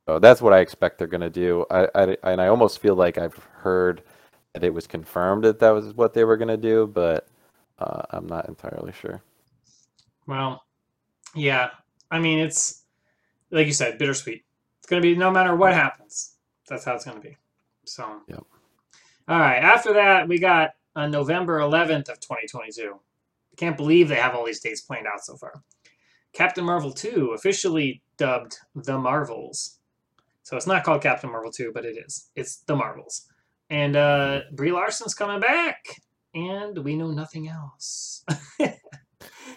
[0.07, 1.65] So that's what I expect they're going to do.
[1.71, 4.03] I, I, and I almost feel like I've heard
[4.53, 7.27] that it was confirmed that that was what they were going to do, but
[7.79, 9.23] uh, I'm not entirely sure.
[10.27, 10.63] Well,
[11.35, 11.71] yeah.
[12.11, 12.85] I mean, it's
[13.51, 14.45] like you said, bittersweet.
[14.79, 16.37] It's gonna be no matter what happens.
[16.69, 17.37] That's how it's gonna be.
[17.85, 18.21] So.
[18.29, 18.45] Yep.
[19.29, 19.59] All right.
[19.59, 22.95] After that, we got on November 11th of 2022.
[22.95, 25.63] I can't believe they have all these dates planned out so far.
[26.33, 29.79] Captain Marvel 2, officially dubbed The Marvels.
[30.45, 32.31] So it's not called Captain Marvel 2, but it is.
[32.37, 33.27] It's The Marvels.
[33.71, 35.79] And uh, Brie Larson's coming back,
[36.35, 38.25] and we know nothing else.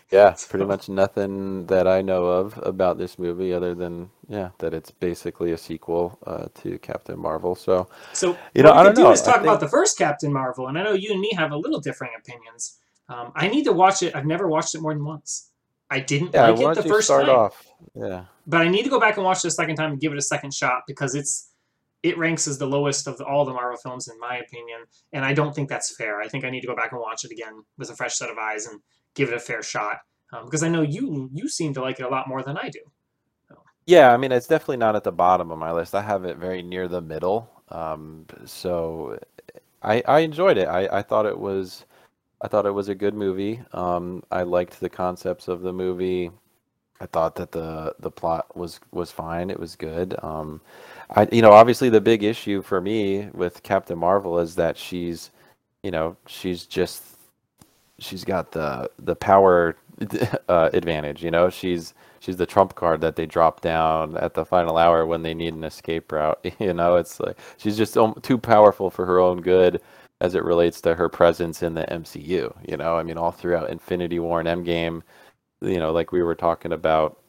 [0.10, 4.74] Yeah, pretty much nothing that I know of about this movie other than yeah, that
[4.74, 7.56] it's basically a sequel uh, to Captain Marvel.
[7.56, 9.12] So So You know, I don't do know.
[9.12, 11.32] is talk I about think- the first Captain Marvel, and I know you and me
[11.36, 12.78] have a little differing opinions.
[13.10, 14.16] Um, I need to watch it.
[14.16, 15.52] I've never watched it more than once.
[15.90, 17.66] I didn't yeah, like it the first start time, off?
[17.96, 20.12] Yeah, but I need to go back and watch it a second time and give
[20.12, 21.52] it a second shot because it's
[22.04, 24.82] it ranks as the lowest of all the Marvel films in my opinion,
[25.14, 26.22] and I don't think that's fair.
[26.22, 28.30] I think I need to go back and watch it again with a fresh set
[28.30, 28.80] of eyes and
[29.16, 29.98] give it a fair shot
[30.34, 32.70] um, because I know you you seem to like it a lot more than I
[32.70, 32.80] do.
[33.86, 34.14] yeah.
[34.14, 35.96] I mean, it's definitely not at the bottom of my list.
[35.96, 37.50] I have it very near the middle.
[37.70, 39.20] Um, so
[39.84, 40.68] I I enjoyed it.
[40.68, 41.86] I I thought it was
[42.42, 43.62] I thought it was a good movie.
[43.74, 46.32] Um, I liked the concepts of the movie.
[47.00, 49.50] I thought that the the plot was was fine.
[49.50, 50.16] It was good.
[50.24, 50.62] Um,
[51.12, 55.32] I you know obviously the big issue for me with Captain Marvel is that she's
[55.84, 57.04] you know she's just
[58.00, 59.78] she's got the the power
[60.50, 61.24] uh, advantage.
[61.24, 65.06] You know she's she's the trump card that they drop down at the final hour
[65.06, 66.40] when they need an escape route.
[66.60, 69.82] You know it's like she's just too powerful for her own good
[70.22, 72.54] as it relates to her presence in the MCU.
[72.68, 75.04] You know I mean all throughout Infinity War and Endgame
[75.62, 77.20] you know, like we were talking about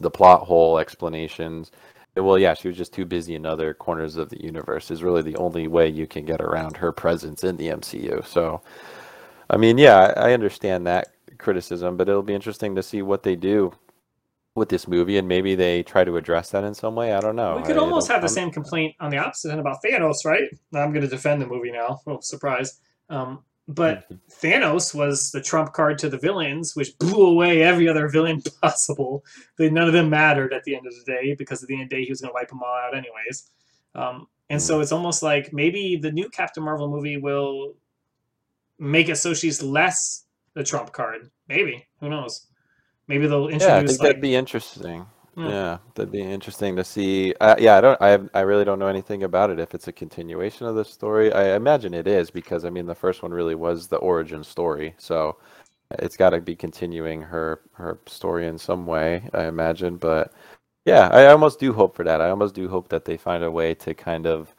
[0.00, 1.70] the plot hole explanations.
[2.16, 4.90] Well, yeah, she was just too busy in other corners of the universe.
[4.90, 8.24] Is really the only way you can get around her presence in the MCU.
[8.26, 8.62] So,
[9.48, 11.08] I mean, yeah, I understand that
[11.38, 13.72] criticism, but it'll be interesting to see what they do
[14.54, 17.14] with this movie, and maybe they try to address that in some way.
[17.14, 17.56] I don't know.
[17.56, 20.44] We could I almost have the same complaint on the opposite end about Thanos, right?
[20.74, 22.00] I'm going to defend the movie now.
[22.06, 22.78] Oh, surprise.
[23.08, 28.08] Um, but Thanos was the trump card to the villains, which blew away every other
[28.08, 29.24] villain possible.
[29.56, 31.84] They, none of them mattered at the end of the day because at the end
[31.84, 33.50] of the day, he was going to wipe them all out anyways.
[33.94, 37.74] Um, and so it's almost like maybe the new Captain Marvel movie will
[38.78, 40.24] make it so she's less
[40.54, 41.30] the trump card.
[41.48, 41.86] Maybe.
[42.00, 42.48] Who knows?
[43.12, 45.04] Maybe they'll Yeah, I think like that'd be interesting.
[45.34, 45.46] Hmm.
[45.46, 47.34] Yeah, that'd be interesting to see.
[47.42, 48.00] Uh, yeah, I don't.
[48.00, 49.58] I I really don't know anything about it.
[49.60, 52.94] If it's a continuation of the story, I imagine it is because I mean the
[52.94, 55.36] first one really was the origin story, so
[55.98, 59.28] it's got to be continuing her her story in some way.
[59.34, 60.32] I imagine, but
[60.86, 62.22] yeah, I almost do hope for that.
[62.22, 64.54] I almost do hope that they find a way to kind of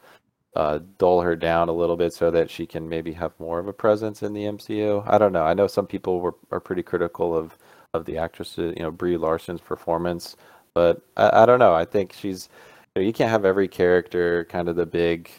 [0.54, 3.66] uh, dull her down a little bit so that she can maybe have more of
[3.68, 5.02] a presence in the MCU.
[5.08, 5.42] I don't know.
[5.44, 7.58] I know some people were are pretty critical of
[7.94, 10.36] of the actress, you know, Brie Larson's performance,
[10.74, 11.74] but I, I don't know.
[11.74, 12.48] I think she's
[12.94, 15.30] you, know, you can't have every character kind of the big,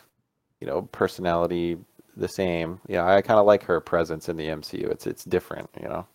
[0.62, 1.78] you know, personality
[2.18, 2.80] the same.
[2.88, 4.90] Yeah, I kind of like her presence in the MCU.
[4.90, 6.08] It's it's different, you know.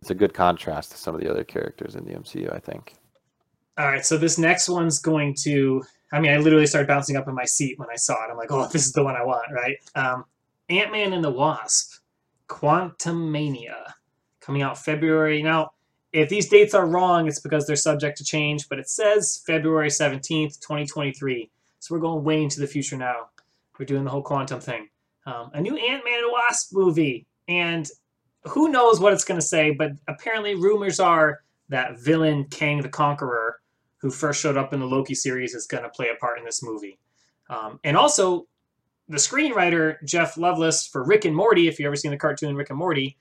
[0.00, 2.94] It's a good contrast to some of the other characters in the MCU, I think.
[3.78, 5.82] All right, so this next one's going to.
[6.12, 8.30] I mean, I literally started bouncing up in my seat when I saw it.
[8.30, 9.76] I'm like, oh, this is the one I want, right?
[9.94, 10.24] Um,
[10.68, 12.00] Ant Man and the Wasp,
[12.48, 13.92] Quantumania,
[14.44, 15.42] coming out February.
[15.42, 15.72] Now,
[16.12, 19.88] if these dates are wrong, it's because they're subject to change, but it says February
[19.88, 21.50] 17th, 2023.
[21.80, 23.30] So we're going way into the future now.
[23.78, 24.88] We're doing the whole quantum thing.
[25.26, 27.26] Um, a new Ant Man and Wasp movie.
[27.48, 27.88] And
[28.44, 32.88] who knows what it's going to say, but apparently rumors are that villain Kang the
[32.88, 33.60] Conqueror,
[33.98, 36.44] who first showed up in the Loki series, is going to play a part in
[36.44, 36.98] this movie.
[37.50, 38.46] Um, and also,
[39.08, 42.70] the screenwriter Jeff Loveness for Rick and Morty, if you've ever seen the cartoon Rick
[42.70, 43.16] and Morty,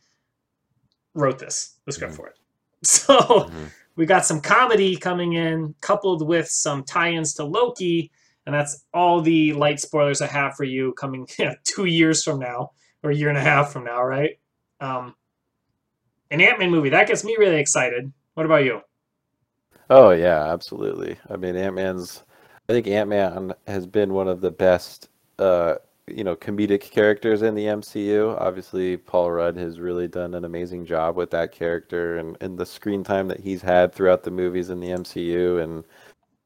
[1.15, 2.17] wrote this, the script Mhm.
[2.17, 2.37] for it.
[2.83, 3.71] So Mhm.
[3.95, 8.11] we got some comedy coming in, coupled with some tie-ins to Loki,
[8.45, 12.39] and that's all the light spoilers I have for you coming yeah, two years from
[12.39, 12.71] now,
[13.03, 14.37] or a year and a half from now, right?
[14.81, 15.15] Um,
[16.31, 18.11] an Ant-Man movie that gets me really excited.
[18.33, 18.81] What about you?
[19.89, 21.17] Oh yeah, absolutely.
[21.29, 22.23] I mean, Ant Man's.
[22.69, 25.09] I think Ant Man has been one of the best,
[25.39, 25.75] uh,
[26.07, 28.39] you know, comedic characters in the MCU.
[28.39, 32.65] Obviously, Paul Rudd has really done an amazing job with that character and, and the
[32.65, 35.83] screen time that he's had throughout the movies in the MCU and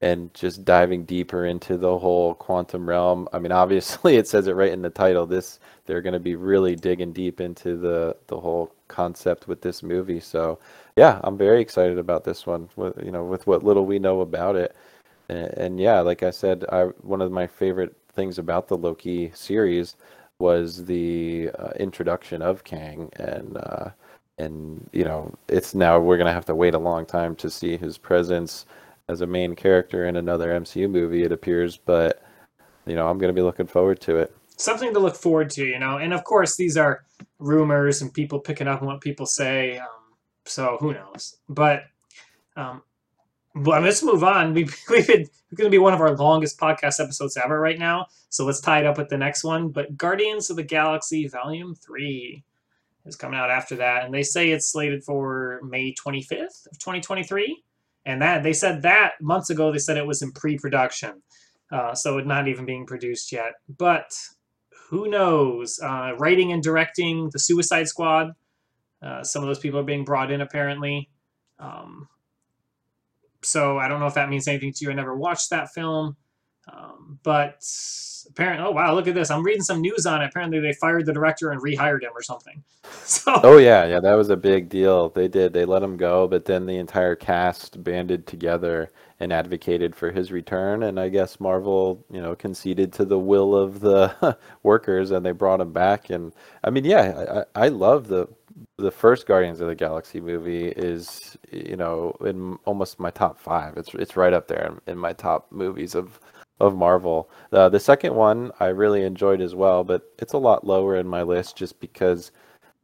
[0.02, 3.28] and just diving deeper into the whole quantum realm.
[3.34, 5.26] I mean, obviously, it says it right in the title.
[5.26, 9.82] This they're going to be really digging deep into the the whole concept with this
[9.84, 10.20] movie.
[10.20, 10.60] So
[10.96, 12.70] yeah, I'm very excited about this one.
[12.76, 14.76] With you know, with what little we know about it,
[15.30, 19.32] and, and yeah, like I said, I one of my favorite things about the Loki
[19.34, 19.96] series
[20.40, 23.90] was the uh, introduction of Kang, and uh,
[24.38, 27.78] and you know, it's now we're gonna have to wait a long time to see
[27.78, 28.66] his presence
[29.08, 31.24] as a main character in another MCU movie.
[31.24, 32.22] It appears, but
[32.86, 34.36] you know, I'm gonna be looking forward to it.
[34.58, 35.98] Something to look forward to, you know.
[35.98, 37.06] And of course, these are
[37.40, 39.78] rumors and people picking up on what people say.
[39.78, 39.88] Um,
[40.46, 41.38] so who knows?
[41.48, 41.84] But
[42.56, 42.82] um,
[43.64, 44.54] well, let's move on.
[44.54, 48.08] We've, we've been going to be one of our longest podcast episodes ever right now.
[48.30, 49.70] So let's tie it up with the next one.
[49.70, 52.44] But Guardians of the Galaxy Volume 3
[53.06, 54.06] is coming out after that.
[54.06, 57.64] And they say it's slated for May 25th of 2023.
[58.06, 61.22] And that they said that months ago, they said it was in pre production.
[61.72, 63.54] Uh, so it's not even being produced yet.
[63.78, 64.14] But
[64.90, 65.80] who knows?
[65.84, 68.34] Uh, writing and directing The Suicide Squad.
[69.02, 71.10] Uh, some of those people are being brought in apparently.
[71.60, 72.08] Um,
[73.48, 74.92] so I don't know if that means anything to you.
[74.92, 76.18] I never watched that film,
[76.72, 77.64] um, but
[78.30, 79.32] apparently, oh wow, look at this!
[79.32, 80.28] I'm reading some news on it.
[80.28, 82.64] Apparently, they fired the director and rehired him or something.
[83.06, 85.10] So Oh yeah, yeah, that was a big deal.
[85.10, 85.54] They did.
[85.54, 90.32] They let him go, but then the entire cast banded together and advocated for his
[90.32, 90.84] return.
[90.84, 95.32] And I guess Marvel, you know, conceded to the will of the workers, and they
[95.32, 96.10] brought him back.
[96.10, 96.34] And
[96.64, 98.28] I mean, yeah, I, I love the
[98.78, 103.78] the first Guardians of the Galaxy movie is, you know, in almost my top five.
[103.78, 106.20] It's it's right up there in, in my top movies of
[106.60, 107.30] of Marvel.
[107.52, 111.08] Uh, the second one I really enjoyed as well, but it's a lot lower in
[111.08, 112.32] my list just because.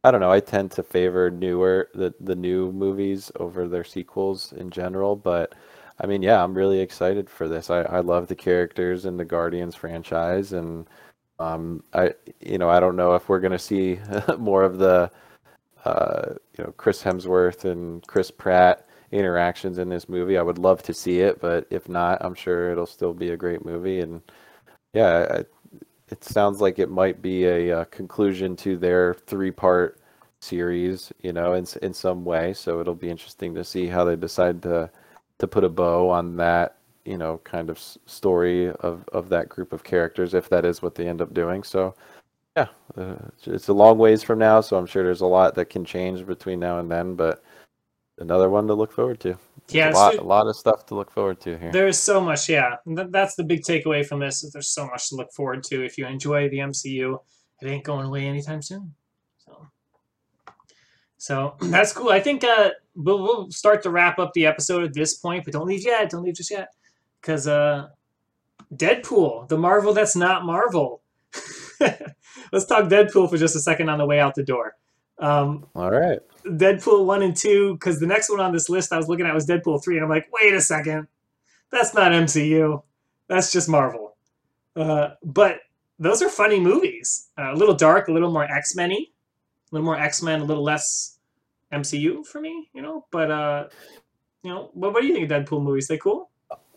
[0.06, 0.30] I don't know.
[0.30, 5.54] I tend to favor newer the the new movies over their sequels in general, but
[5.98, 7.70] I mean, yeah, I'm really excited for this.
[7.70, 10.86] I I love the characters in the Guardians franchise, and
[11.38, 13.98] um, I you know I don't know if we're gonna see
[14.38, 15.10] more of the
[15.84, 20.38] uh, you know Chris Hemsworth and Chris Pratt interactions in this movie.
[20.38, 23.36] I would love to see it, but if not, I'm sure it'll still be a
[23.36, 24.00] great movie.
[24.00, 24.22] And
[24.94, 25.44] yeah, I,
[26.10, 30.00] it sounds like it might be a, uh conclusion to their three part
[30.40, 32.52] series, you know, in in some way.
[32.54, 34.90] So it'll be interesting to see how they decide to
[35.38, 39.72] to put a bow on that, you know, kind of story of of that group
[39.72, 41.62] of characters, if that is what they end up doing.
[41.62, 41.94] So
[42.56, 45.70] yeah, uh, it's a long ways from now, so I'm sure there's a lot that
[45.70, 47.42] can change between now and then, but
[48.18, 49.36] another one to look forward to.
[49.68, 51.72] Yeah, a lot, a lot of stuff to look forward to here.
[51.72, 52.76] There's so much, yeah.
[52.86, 54.44] That's the big takeaway from this.
[54.44, 55.84] Is there's so much to look forward to.
[55.84, 57.18] If you enjoy the MCU,
[57.62, 58.94] it ain't going away anytime soon.
[59.38, 59.66] So,
[61.16, 62.10] so that's cool.
[62.10, 65.54] I think uh, we'll, we'll start to wrap up the episode at this point, but
[65.54, 66.10] don't leave yet.
[66.10, 66.68] Don't leave just yet,
[67.20, 67.88] because uh,
[68.74, 71.00] Deadpool, the Marvel that's not Marvel.
[72.52, 74.76] Let's talk Deadpool for just a second on the way out the door.
[75.18, 76.18] Um, All right.
[76.44, 79.34] Deadpool 1 and 2, because the next one on this list I was looking at
[79.34, 81.08] was Deadpool 3, and I'm like, wait a second.
[81.70, 82.82] That's not MCU.
[83.28, 84.16] That's just Marvel.
[84.76, 85.60] Uh, but
[85.98, 87.28] those are funny movies.
[87.38, 90.40] Uh, a little dark, a little more X Men y, a little more X Men,
[90.40, 91.18] a little less
[91.72, 93.06] MCU for me, you know?
[93.10, 93.68] But, uh,
[94.42, 95.88] you know, what, what do you think of Deadpool movies?
[95.88, 96.30] They cool?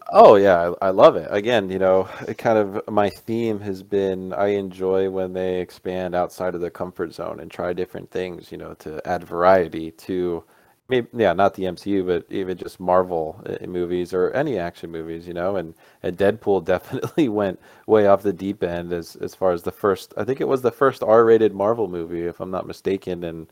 [0.10, 1.28] Oh yeah, I, I, love it.
[1.32, 6.16] Again, you know, it kind of my theme has been I enjoy when they expand
[6.16, 10.45] outside of the comfort zone and try different things, you know, to add variety to
[10.88, 15.28] maybe yeah, not the MCU, but even just Marvel uh, movies or any action movies,
[15.28, 19.51] you know, and and Deadpool definitely went way off the deep end as as far
[19.51, 22.66] as the first I think it was the first R-rated Marvel movie if I'm not
[22.68, 23.47] mistaken and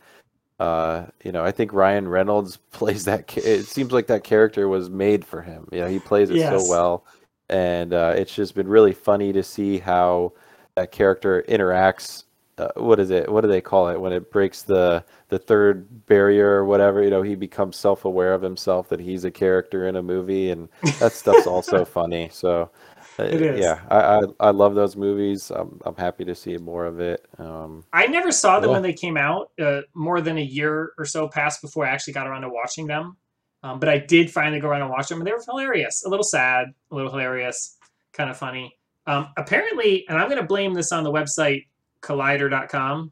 [0.59, 3.35] uh, you know, I think Ryan Reynolds plays that.
[3.37, 5.67] It seems like that character was made for him.
[5.71, 6.65] You know, he plays it yes.
[6.65, 7.05] so well,
[7.49, 10.33] and uh, it's just been really funny to see how
[10.75, 12.23] that character interacts.
[12.57, 13.29] Uh, what is it?
[13.29, 17.03] What do they call it when it breaks the the third barrier or whatever?
[17.03, 20.51] You know, he becomes self aware of himself that he's a character in a movie,
[20.51, 22.29] and that stuff's also funny.
[22.31, 22.71] So
[23.19, 23.59] it is.
[23.59, 25.51] Yeah, I, I, I love those movies.
[25.51, 27.25] I'm I'm happy to see more of it.
[27.37, 28.73] Um, I never saw them yeah.
[28.75, 29.51] when they came out.
[29.59, 32.87] Uh, more than a year or so passed before I actually got around to watching
[32.87, 33.17] them.
[33.63, 36.03] Um, but I did finally go around and watch them, and they were hilarious.
[36.05, 37.77] A little sad, a little hilarious,
[38.13, 38.77] kind of funny.
[39.07, 41.65] Um, apparently, and I'm going to blame this on the website
[42.01, 43.11] Collider.com.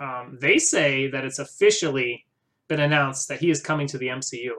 [0.00, 2.24] Um, they say that it's officially
[2.68, 4.52] been announced that he is coming to the MCU.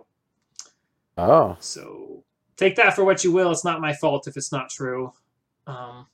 [1.18, 1.56] Oh.
[1.60, 2.24] So
[2.58, 3.52] take that for what you will.
[3.52, 5.14] It's not my fault if it's not true.
[5.68, 6.08] Um,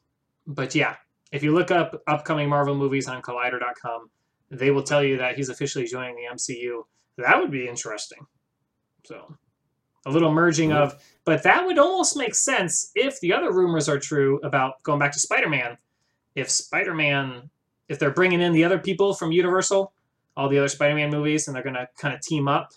[0.47, 0.95] but yeah,
[1.31, 4.09] if you look up upcoming Marvel movies on Collider.com,
[4.49, 6.83] they will tell you that he's officially joining the MCU.
[7.17, 8.25] That would be interesting.
[9.05, 9.37] So,
[10.05, 13.99] a little merging of, but that would almost make sense if the other rumors are
[13.99, 15.77] true about going back to Spider Man.
[16.35, 17.49] If Spider Man,
[17.87, 19.93] if they're bringing in the other people from Universal,
[20.35, 22.71] all the other Spider Man movies, and they're going to kind of team up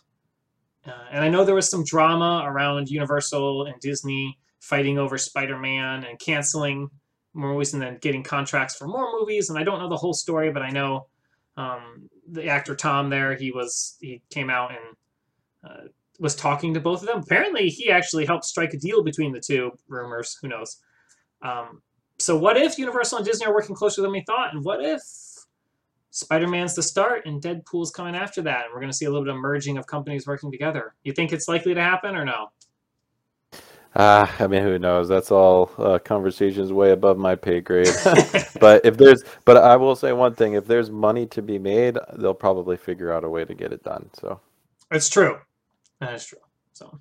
[0.87, 6.05] uh, and I know there was some drama around Universal and Disney fighting over Spider-Man
[6.05, 6.89] and canceling
[7.35, 9.51] movies and then getting contracts for more movies.
[9.51, 11.07] And I don't know the whole story, but I know
[11.57, 16.81] um, the actor Tom there, he was he came out and uh, was talking to
[16.81, 17.21] both of them.
[17.21, 19.73] Apparently, he actually helped strike a deal between the two.
[19.89, 20.81] Rumors, who knows?
[21.43, 21.83] Um,
[22.19, 24.55] so what if Universal and Disney are working closer than we thought?
[24.55, 25.03] And what if
[26.15, 28.67] Spider Man's the start, and Deadpool's coming after that.
[28.67, 30.95] And we're going to see a little bit of merging of companies working together.
[31.03, 32.53] You think it's likely to happen or no?
[33.97, 35.09] Uh, I mean, who knows?
[35.09, 37.89] That's all uh, conversations way above my pay grade.
[38.61, 41.99] but if there's, but I will say one thing: if there's money to be made,
[42.17, 44.09] they'll probably figure out a way to get it done.
[44.13, 44.41] So,
[44.93, 45.39] it's true.
[45.99, 46.39] That is true.
[46.75, 47.01] So, all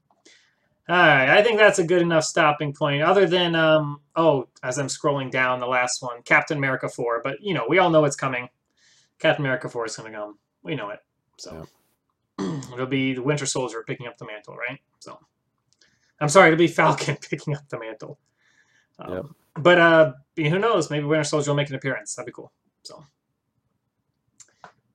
[0.89, 3.03] right, I think that's a good enough stopping point.
[3.03, 7.21] Other than, um, oh, as I'm scrolling down, the last one, Captain America four.
[7.23, 8.49] But you know, we all know it's coming.
[9.19, 10.37] Captain America 4 is going to come.
[10.63, 10.99] We know it.
[11.37, 11.67] So
[12.39, 14.79] it'll be the Winter Soldier picking up the mantle, right?
[14.99, 15.19] So
[16.19, 18.19] I'm sorry, it'll be Falcon picking up the mantle.
[18.99, 19.25] Um, yep.
[19.55, 20.89] But uh, who knows?
[20.89, 22.15] Maybe Winter Soldier will make an appearance.
[22.15, 22.51] That'd be cool.
[22.83, 23.03] So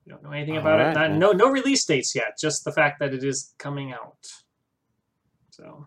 [0.05, 0.95] we don't know anything about right, it.
[0.95, 2.39] Not, no, no release dates yet.
[2.39, 4.27] Just the fact that it is coming out.
[5.51, 5.87] So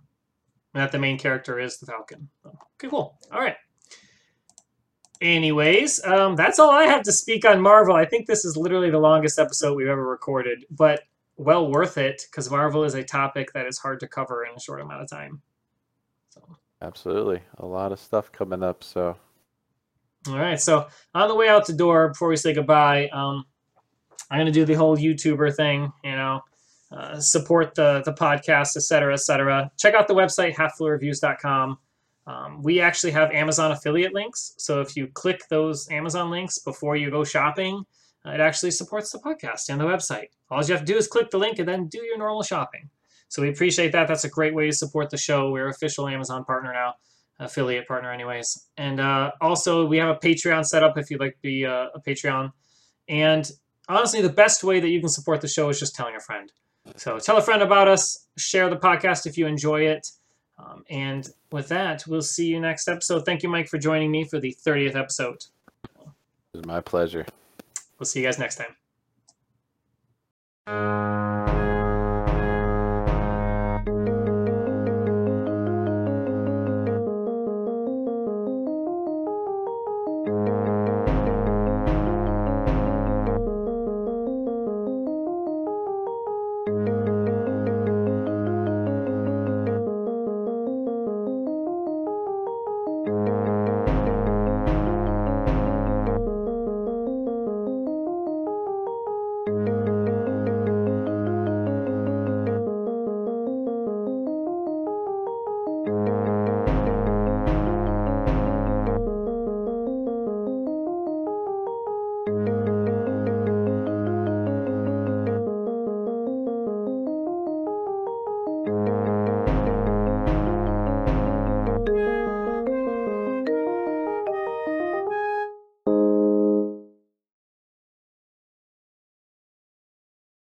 [0.74, 2.30] and that the main character is the Falcon.
[2.46, 3.18] Okay, cool.
[3.32, 3.56] All right.
[5.22, 7.96] Anyways, um, that's all I have to speak on Marvel.
[7.96, 11.04] I think this is literally the longest episode we've ever recorded, but
[11.38, 14.60] well worth it because Marvel is a topic that is hard to cover in a
[14.60, 15.42] short amount of time.
[16.30, 16.42] So.
[16.82, 18.84] Absolutely, a lot of stuff coming up.
[18.84, 19.16] So,
[20.28, 20.60] all right.
[20.60, 23.46] So on the way out the door, before we say goodbye, um,
[24.32, 25.92] I'm gonna do the whole YouTuber thing.
[26.04, 26.42] You know,
[26.92, 29.72] uh, support the the podcast, etc., etc.
[29.78, 31.78] Check out the website halffulreviews.com.
[32.28, 34.54] Um, we actually have Amazon affiliate links.
[34.58, 37.86] So if you click those Amazon links before you go shopping,
[38.26, 40.28] uh, it actually supports the podcast and the website.
[40.50, 42.90] All you have to do is click the link and then do your normal shopping.
[43.30, 44.08] So we appreciate that.
[44.08, 45.52] That's a great way to support the show.
[45.52, 46.96] We're official Amazon partner now,
[47.40, 48.68] affiliate partner, anyways.
[48.78, 51.90] And uh, also, we have a Patreon set up if you'd like to be a,
[51.96, 52.52] a Patreon.
[53.08, 53.50] And
[53.88, 56.52] honestly, the best way that you can support the show is just telling a friend.
[56.98, 60.08] So tell a friend about us, share the podcast if you enjoy it.
[60.58, 63.26] Um, and with that, we'll see you next episode.
[63.26, 65.46] Thank you, Mike, for joining me for the 30th episode.
[66.00, 67.26] It was my pleasure.
[67.98, 68.62] We'll see you guys next
[70.68, 71.61] time.